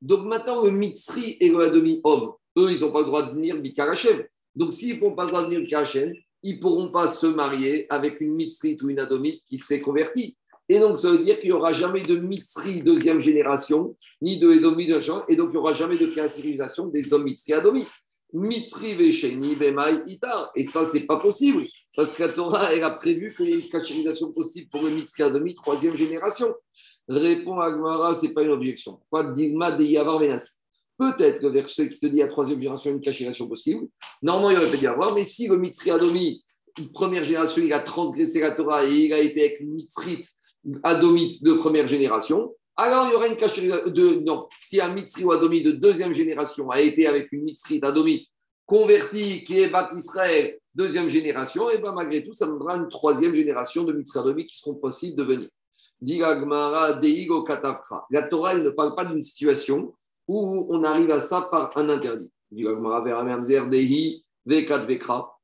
Donc 0.00 0.24
maintenant, 0.24 0.64
le 0.64 0.70
Mitzri 0.70 1.36
et 1.38 1.50
le 1.50 1.60
Adomi 1.60 2.00
homme, 2.02 2.32
eux, 2.56 2.72
ils 2.72 2.80
n'ont 2.80 2.92
pas 2.92 3.00
le 3.00 3.06
droit 3.06 3.22
de 3.26 3.34
venir 3.34 3.60
Bikarachem. 3.60 4.24
Donc 4.54 4.72
s'ils 4.72 4.98
n'ont 4.98 5.14
pas 5.14 5.24
le 5.24 5.28
droit 5.28 5.42
de 5.42 5.48
venir 5.48 5.60
Bikarachem, 5.60 6.14
ils 6.42 6.56
ne 6.56 6.60
pourront 6.60 6.90
pas 6.90 7.06
se 7.06 7.26
marier 7.26 7.86
avec 7.90 8.22
une 8.22 8.32
Mitzri 8.32 8.78
ou 8.82 8.88
une 8.88 8.98
Adomite 8.98 9.42
qui 9.44 9.58
s'est 9.58 9.82
convertie. 9.82 10.36
Et 10.68 10.78
donc, 10.78 10.98
ça 10.98 11.10
veut 11.10 11.18
dire 11.18 11.38
qu'il 11.40 11.50
n'y 11.50 11.56
aura 11.56 11.72
jamais 11.72 12.02
de 12.02 12.16
Mitzri 12.16 12.82
deuxième 12.82 13.20
génération, 13.20 13.96
ni 14.22 14.38
de 14.38 14.50
Edomite 14.50 14.88
de 14.88 15.00
genre, 15.00 15.24
et 15.28 15.36
donc 15.36 15.48
il 15.50 15.52
n'y 15.52 15.58
aura 15.58 15.74
jamais 15.74 15.98
de 15.98 16.06
classification 16.06 16.86
des 16.86 17.12
hommes 17.12 17.24
Mitzri 17.24 17.52
Adomite. 17.52 17.90
Mitzri 18.32 18.94
Vesheni 18.94 19.54
Vemai 19.54 20.02
Itar. 20.06 20.50
Et 20.56 20.64
ça, 20.64 20.84
c'est 20.84 21.06
pas 21.06 21.18
possible, 21.18 21.62
parce 21.94 22.12
que 22.12 22.22
la 22.22 22.32
Torah, 22.32 22.74
elle 22.74 22.82
a 22.82 22.92
prévu 22.92 23.32
qu'il 23.34 23.46
y 23.46 23.52
ait 23.52 23.60
une 23.60 23.68
classification 23.68 24.32
possible 24.32 24.68
pour 24.70 24.82
le 24.82 24.90
Mitzri 24.90 25.22
Adomite 25.22 25.56
troisième 25.56 25.94
génération. 25.94 26.52
Répond 27.08 27.60
Agmara, 27.60 28.14
ce 28.14 28.26
n'est 28.26 28.32
pas 28.32 28.42
une 28.42 28.50
objection. 28.50 28.98
Pas 29.10 29.30
Digma 29.32 29.72
de 29.72 29.84
Yavar 29.84 30.20
Peut-être 30.96 31.42
le 31.42 31.50
verset 31.50 31.90
qui 31.90 32.00
te 32.00 32.06
dit 32.06 32.22
à 32.22 32.28
troisième 32.28 32.60
génération 32.60 32.90
une 32.90 33.00
cachération 33.00 33.48
possible. 33.48 33.86
Normalement, 34.22 34.50
il 34.50 34.58
aurait 34.58 34.70
pu 34.70 34.82
y 34.82 34.86
avoir, 34.86 35.14
mais 35.14 35.24
si 35.24 35.46
le 35.46 35.58
Mitzri 35.58 35.90
Adomi, 35.90 36.42
première 36.92 37.24
génération, 37.24 37.62
il 37.62 37.72
a 37.72 37.80
transgressé 37.80 38.40
la 38.40 38.52
Torah 38.52 38.86
et 38.86 38.92
il 38.92 39.12
a 39.12 39.18
été 39.18 39.40
avec 39.40 39.60
une 39.60 39.74
Mitzrit 39.74 40.22
Adomite 40.82 41.42
de 41.42 41.54
première 41.54 41.88
génération, 41.88 42.54
alors 42.76 43.06
il 43.06 43.12
y 43.12 43.14
aura 43.14 43.28
une 43.28 43.36
cachérison 43.36 43.86
de. 43.86 44.20
Non, 44.24 44.46
si 44.50 44.80
un 44.80 44.92
Mitzri 44.92 45.24
ou 45.24 45.32
Adomite 45.32 45.66
de 45.66 45.72
deuxième 45.72 46.12
génération 46.12 46.70
a 46.70 46.80
été 46.80 47.06
avec 47.06 47.30
une 47.32 47.44
Mitzrit 47.44 47.80
Adomite 47.82 48.26
convertie 48.66 49.42
qui 49.42 49.60
est 49.60 49.68
Bat 49.68 49.90
Israël 49.94 50.58
deuxième 50.74 51.08
génération, 51.08 51.70
et 51.70 51.78
bien 51.78 51.92
malgré 51.92 52.24
tout, 52.24 52.32
ça 52.32 52.46
donnera 52.46 52.76
une 52.76 52.88
troisième 52.88 53.34
génération 53.34 53.84
de 53.84 53.92
Mitzri 53.92 54.18
Adomite 54.18 54.48
qui 54.48 54.58
seront 54.58 54.74
possibles 54.74 55.16
de 55.16 55.22
venir. 55.22 55.48
La 58.10 58.22
Torah 58.28 58.54
ne 58.56 58.70
parle 58.70 58.94
pas 58.94 59.04
d'une 59.04 59.22
situation 59.22 59.94
où 60.26 60.66
on 60.68 60.82
arrive 60.84 61.10
à 61.10 61.20
ça 61.20 61.48
par 61.50 61.76
un 61.76 61.88
interdit. 61.88 62.32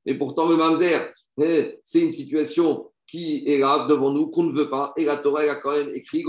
Et 0.06 0.18
pourtant, 0.18 0.48
le 0.48 0.56
mamzer, 0.56 1.12
eh, 1.38 1.78
c'est 1.82 2.00
une 2.00 2.12
situation 2.12 2.89
qui 3.10 3.42
est 3.46 3.58
là 3.58 3.86
devant 3.88 4.12
nous, 4.12 4.28
qu'on 4.28 4.44
ne 4.44 4.52
veut 4.52 4.70
pas. 4.70 4.92
Et 4.96 5.04
la 5.04 5.16
Torah 5.16 5.40
a 5.42 5.56
quand 5.56 5.72
même 5.72 5.90
écrit 5.94 6.22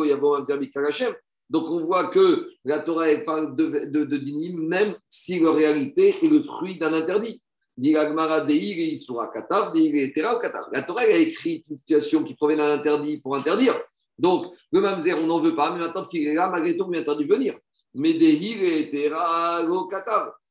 Donc 1.49 1.69
on 1.69 1.85
voit 1.85 2.07
que 2.07 2.49
la 2.65 2.79
Torah 2.79 3.05
parle 3.25 3.55
de, 3.55 3.89
de, 3.91 4.03
de 4.03 4.67
même 4.67 4.95
si 5.09 5.39
la 5.39 5.51
réalité 5.51 6.09
est 6.09 6.31
le 6.31 6.41
fruit 6.43 6.79
d'un 6.79 6.93
interdit. 6.93 7.41
La 7.77 8.11
Torah 10.83 11.01
a 11.01 11.17
écrit 11.17 11.63
une 11.69 11.77
situation 11.77 12.23
qui 12.23 12.35
provient 12.35 12.57
d'un 12.57 12.73
interdit 12.79 13.19
pour 13.19 13.35
interdire. 13.35 13.75
Donc, 14.19 14.53
le 14.71 14.81
mamzer, 14.81 15.15
on 15.23 15.27
n'en 15.27 15.39
veut 15.39 15.55
pas, 15.55 15.71
mais 15.71 15.79
maintenant 15.79 16.05
qu'il 16.05 16.27
est 16.27 16.33
là, 16.33 16.49
malgré 16.49 16.77
tout, 16.77 16.83
on 16.83 16.89
vient 16.89 17.01
de 17.01 17.25
venir. 17.25 17.57
Mais 17.93 18.13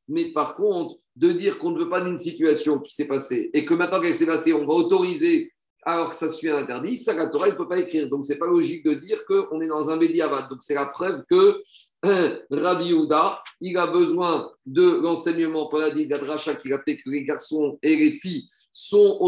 Mais 0.08 0.32
par 0.32 0.56
contre, 0.56 0.96
de 1.14 1.32
dire 1.32 1.58
qu'on 1.58 1.70
ne 1.70 1.78
veut 1.78 1.88
pas 1.88 2.00
d'une 2.00 2.18
situation 2.18 2.78
qui 2.80 2.94
s'est 2.94 3.06
passée 3.06 3.50
et 3.52 3.64
que 3.64 3.74
maintenant 3.74 4.00
qu'elle 4.00 4.14
s'est 4.14 4.26
passée, 4.26 4.52
on 4.52 4.66
va 4.66 4.74
autoriser 4.74 5.52
alors 5.82 6.10
que 6.10 6.16
ça 6.16 6.28
suit 6.28 6.50
un 6.50 6.56
interdit, 6.56 6.96
ça, 6.96 7.14
la 7.14 7.28
Torah 7.28 7.48
ne 7.48 7.54
peut 7.54 7.68
pas 7.68 7.78
écrire. 7.78 8.08
Donc, 8.08 8.24
ce 8.24 8.32
n'est 8.32 8.38
pas 8.38 8.46
logique 8.46 8.84
de 8.84 8.94
dire 8.94 9.24
qu'on 9.26 9.60
est 9.60 9.68
dans 9.68 9.88
un 9.90 9.96
médiavat. 9.96 10.48
Donc, 10.48 10.58
c'est 10.62 10.74
la 10.74 10.86
preuve 10.86 11.22
que 11.30 11.62
Rabbi 12.50 12.88
Yehuda, 12.88 13.42
il 13.60 13.76
a 13.78 13.86
besoin 13.86 14.50
de 14.66 15.00
l'enseignement 15.02 15.68
pour 15.68 15.78
la 15.78 15.90
dit 15.90 16.06
d'Adracha 16.06 16.54
qui 16.54 16.72
a 16.72 16.78
fait 16.78 16.98
que 16.98 17.10
les 17.10 17.24
garçons 17.24 17.78
et 17.82 17.96
les 17.96 18.12
filles 18.12 18.48
sont 18.72 19.18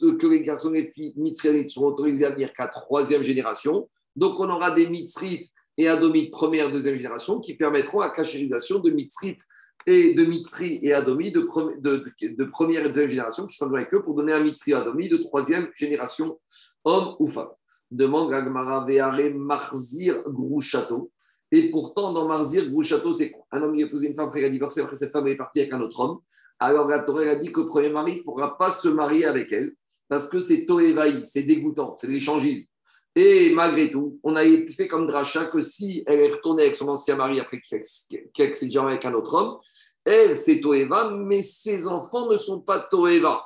que 0.00 0.26
les 0.26 0.42
garçons 0.42 0.74
et 0.74 0.82
les 0.82 0.90
filles 0.90 1.14
mitzrites 1.16 1.70
sont 1.70 1.84
autorisés 1.84 2.24
à 2.24 2.30
venir 2.30 2.52
qu'à 2.52 2.68
troisième 2.68 3.22
génération. 3.22 3.88
Donc, 4.16 4.38
on 4.40 4.48
aura 4.50 4.72
des 4.72 4.88
mitzrites 4.88 5.50
et 5.76 5.88
adomites 5.88 6.32
première, 6.32 6.72
deuxième 6.72 6.96
génération 6.96 7.38
qui 7.38 7.54
permettront 7.54 8.00
la 8.00 8.10
cachérisation 8.10 8.80
de 8.80 8.90
mitzrites 8.90 9.42
et 9.86 10.14
de 10.14 10.24
mitzri 10.24 10.78
et 10.82 10.92
adomi 10.92 11.30
de, 11.30 11.40
de, 11.40 12.44
première 12.44 12.84
et 12.84 12.88
deuxième 12.88 13.08
génération 13.08 13.46
qui 13.46 13.56
sont 13.56 13.72
avec 13.72 13.92
eux 13.94 14.02
pour 14.02 14.14
donner 14.14 14.32
un 14.32 14.40
mitzri 14.40 14.72
et 14.72 14.74
adomi 14.74 15.08
de 15.08 15.16
troisième 15.16 15.68
génération, 15.76 16.38
homme 16.84 17.16
ou 17.18 17.26
femme. 17.26 17.48
Demande 17.90 18.32
Agmara 18.32 18.84
Veare 18.84 19.34
Marzir 19.34 20.22
Grouchato. 20.26 21.10
Et 21.50 21.70
pourtant, 21.70 22.12
dans 22.12 22.28
Marzir 22.28 22.68
Grouchato, 22.68 23.12
c'est 23.12 23.30
quoi? 23.30 23.46
Un 23.50 23.62
homme 23.62 23.74
qui 23.74 23.82
a 23.82 23.86
épousé 23.86 24.08
une 24.08 24.14
femme, 24.14 24.26
après 24.26 24.40
il 24.40 24.44
a 24.44 24.50
divorcé, 24.50 24.82
après 24.82 24.96
cette 24.96 25.12
femme 25.12 25.26
est 25.26 25.36
partie 25.36 25.60
avec 25.60 25.72
un 25.72 25.80
autre 25.80 26.00
homme. 26.00 26.18
Alors 26.58 26.88
la 26.88 27.02
Torah 27.02 27.22
a 27.22 27.36
dit 27.36 27.52
que 27.52 27.60
le 27.60 27.66
premier 27.68 27.88
mari 27.88 28.18
ne 28.18 28.22
pourra 28.22 28.58
pas 28.58 28.70
se 28.70 28.88
marier 28.88 29.24
avec 29.24 29.52
elle 29.52 29.72
parce 30.08 30.28
que 30.28 30.40
c'est 30.40 30.66
toévaï, 30.66 31.24
c'est 31.24 31.44
dégoûtant, 31.44 31.96
c'est 31.98 32.08
l'échangisme. 32.08 32.68
Et 33.20 33.50
malgré 33.52 33.90
tout, 33.90 34.20
on 34.22 34.36
a 34.36 34.44
fait 34.68 34.86
comme 34.86 35.08
Dracha 35.08 35.46
que 35.46 35.60
si 35.60 36.04
elle 36.06 36.20
est 36.20 36.30
retournée 36.30 36.62
avec 36.62 36.76
son 36.76 36.86
ancien 36.86 37.16
mari 37.16 37.40
après 37.40 37.60
qu'elle 37.60 37.84
s'est 37.84 38.66
déjà 38.66 38.86
avec 38.86 39.04
un 39.04 39.14
autre 39.14 39.34
homme, 39.34 39.58
elle, 40.04 40.36
c'est 40.36 40.60
Toeva, 40.60 41.10
mais 41.10 41.42
ses 41.42 41.88
enfants 41.88 42.30
ne 42.30 42.36
sont 42.36 42.60
pas 42.60 42.86
Toeva. 42.88 43.44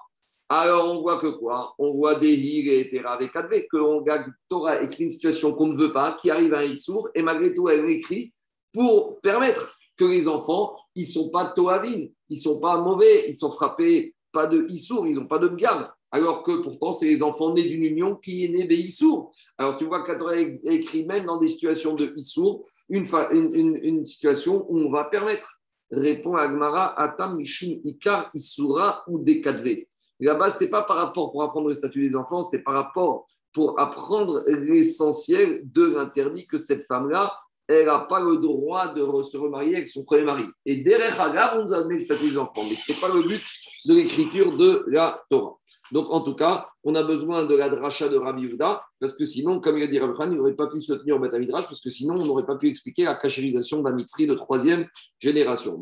Alors, 0.50 0.90
on 0.90 1.00
voit 1.00 1.18
que 1.18 1.28
quoi? 1.28 1.74
On 1.78 1.94
voit 1.94 2.16
des 2.16 2.34
hir 2.34 2.70
et 2.70 2.90
Tera 2.90 3.14
avec 3.14 3.32
que 3.70 3.78
on, 3.78 4.04
Torah 4.46 4.82
écrit 4.82 5.04
une 5.04 5.08
situation 5.08 5.54
qu'on 5.54 5.68
ne 5.68 5.78
veut 5.78 5.94
pas, 5.94 6.18
qui 6.20 6.30
arrive 6.30 6.52
à 6.52 6.58
un 6.58 6.64
Issour, 6.64 7.08
et 7.14 7.22
malgré 7.22 7.54
tout, 7.54 7.70
elle 7.70 7.88
écrit 7.88 8.30
pour 8.74 9.22
permettre 9.22 9.78
que 9.96 10.04
les 10.04 10.28
enfants, 10.28 10.76
ils 10.94 11.06
ne 11.06 11.12
sont 11.12 11.30
pas 11.30 11.50
Toavin, 11.56 12.08
ils 12.28 12.36
ne 12.36 12.36
sont 12.36 12.60
pas 12.60 12.76
mauvais, 12.76 13.24
ils 13.26 13.34
sont 13.34 13.50
frappés 13.50 14.14
pas 14.32 14.46
de 14.46 14.66
Issour, 14.68 15.06
ils 15.06 15.16
n'ont 15.16 15.28
pas 15.28 15.38
de 15.38 15.48
gamme. 15.48 15.88
Alors 16.14 16.42
que 16.42 16.62
pourtant, 16.62 16.92
c'est 16.92 17.08
les 17.08 17.22
enfants 17.22 17.54
nés 17.54 17.64
d'une 17.64 17.84
union 17.84 18.14
qui 18.16 18.44
est 18.44 18.48
née 18.48 18.72
Issour. 18.74 19.34
Alors, 19.56 19.78
tu 19.78 19.86
vois 19.86 20.04
qu'Atorah 20.04 20.36
écrit 20.36 21.06
même 21.06 21.24
dans 21.24 21.40
des 21.40 21.48
situations 21.48 21.94
de 21.94 22.12
Issour, 22.16 22.68
une, 22.90 24.06
situation 24.06 24.66
où 24.68 24.78
on 24.78 24.90
va 24.90 25.04
permettre. 25.04 25.58
Répond 25.90 26.36
Agmara, 26.36 26.98
Atam 27.00 27.36
Mishim 27.36 27.80
Ikar 27.84 28.30
Issoura 28.34 29.02
ou 29.08 29.18
Dekadve. 29.18 29.84
Là-bas, 30.20 30.50
ce 30.50 30.60
n'était 30.60 30.70
pas 30.70 30.82
par 30.82 30.96
rapport 30.96 31.32
pour 31.32 31.42
apprendre 31.42 31.68
le 31.68 31.74
statut 31.74 32.08
des 32.08 32.14
enfants, 32.14 32.42
c'était 32.42 32.62
par 32.62 32.74
rapport 32.74 33.26
pour 33.52 33.78
apprendre 33.80 34.44
l'essentiel 34.46 35.62
de 35.64 35.82
l'interdit 35.82 36.46
que 36.46 36.58
cette 36.58 36.84
femme-là, 36.86 37.32
elle 37.68 37.86
n'a 37.86 38.00
pas 38.00 38.20
le 38.20 38.36
droit 38.36 38.94
de 38.94 39.22
se 39.22 39.36
remarier 39.36 39.76
avec 39.76 39.88
son 39.88 40.04
premier 40.04 40.24
mari. 40.24 40.44
Et 40.64 40.76
derrière 40.76 41.20
Hagar, 41.20 41.56
on 41.56 41.64
nous 41.64 41.72
a 41.72 41.82
donné 41.82 41.94
le 41.94 42.00
statut 42.00 42.30
des 42.30 42.38
enfants. 42.38 42.64
Mais 42.68 42.74
ce 42.74 42.92
n'est 42.92 42.98
pas 42.98 43.14
le 43.14 43.22
but 43.22 43.42
de 43.86 43.94
l'écriture 43.94 44.56
de 44.56 44.84
la 44.88 45.18
Torah. 45.30 45.58
Donc, 45.92 46.10
en 46.10 46.22
tout 46.22 46.34
cas, 46.34 46.68
on 46.84 46.94
a 46.94 47.02
besoin 47.02 47.44
de 47.44 47.54
la 47.54 47.68
dracha 47.68 48.08
de 48.08 48.16
Rabbi 48.16 48.42
Yehuda, 48.42 48.82
parce 48.98 49.16
que 49.16 49.24
sinon, 49.26 49.60
comme 49.60 49.76
il 49.76 49.84
a 49.84 49.86
dit 49.86 49.98
Rabbi 49.98 50.14
Khan, 50.16 50.30
il 50.30 50.36
n'aurait 50.38 50.54
pas 50.54 50.66
pu 50.66 50.80
se 50.80 50.94
tenir 50.94 51.16
au 51.16 51.18
Betamidrash, 51.18 51.66
parce 51.66 51.80
que 51.80 51.90
sinon, 51.90 52.14
on 52.18 52.24
n'aurait 52.24 52.46
pas 52.46 52.56
pu 52.56 52.68
expliquer 52.68 53.04
la 53.04 53.14
cachérisation 53.14 53.82
d'un 53.82 53.94
de 53.94 54.34
troisième 54.34 54.86
génération. 55.18 55.80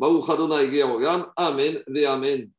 Amen, 1.37 1.83
ve 1.87 2.05
Amen. 2.05 2.51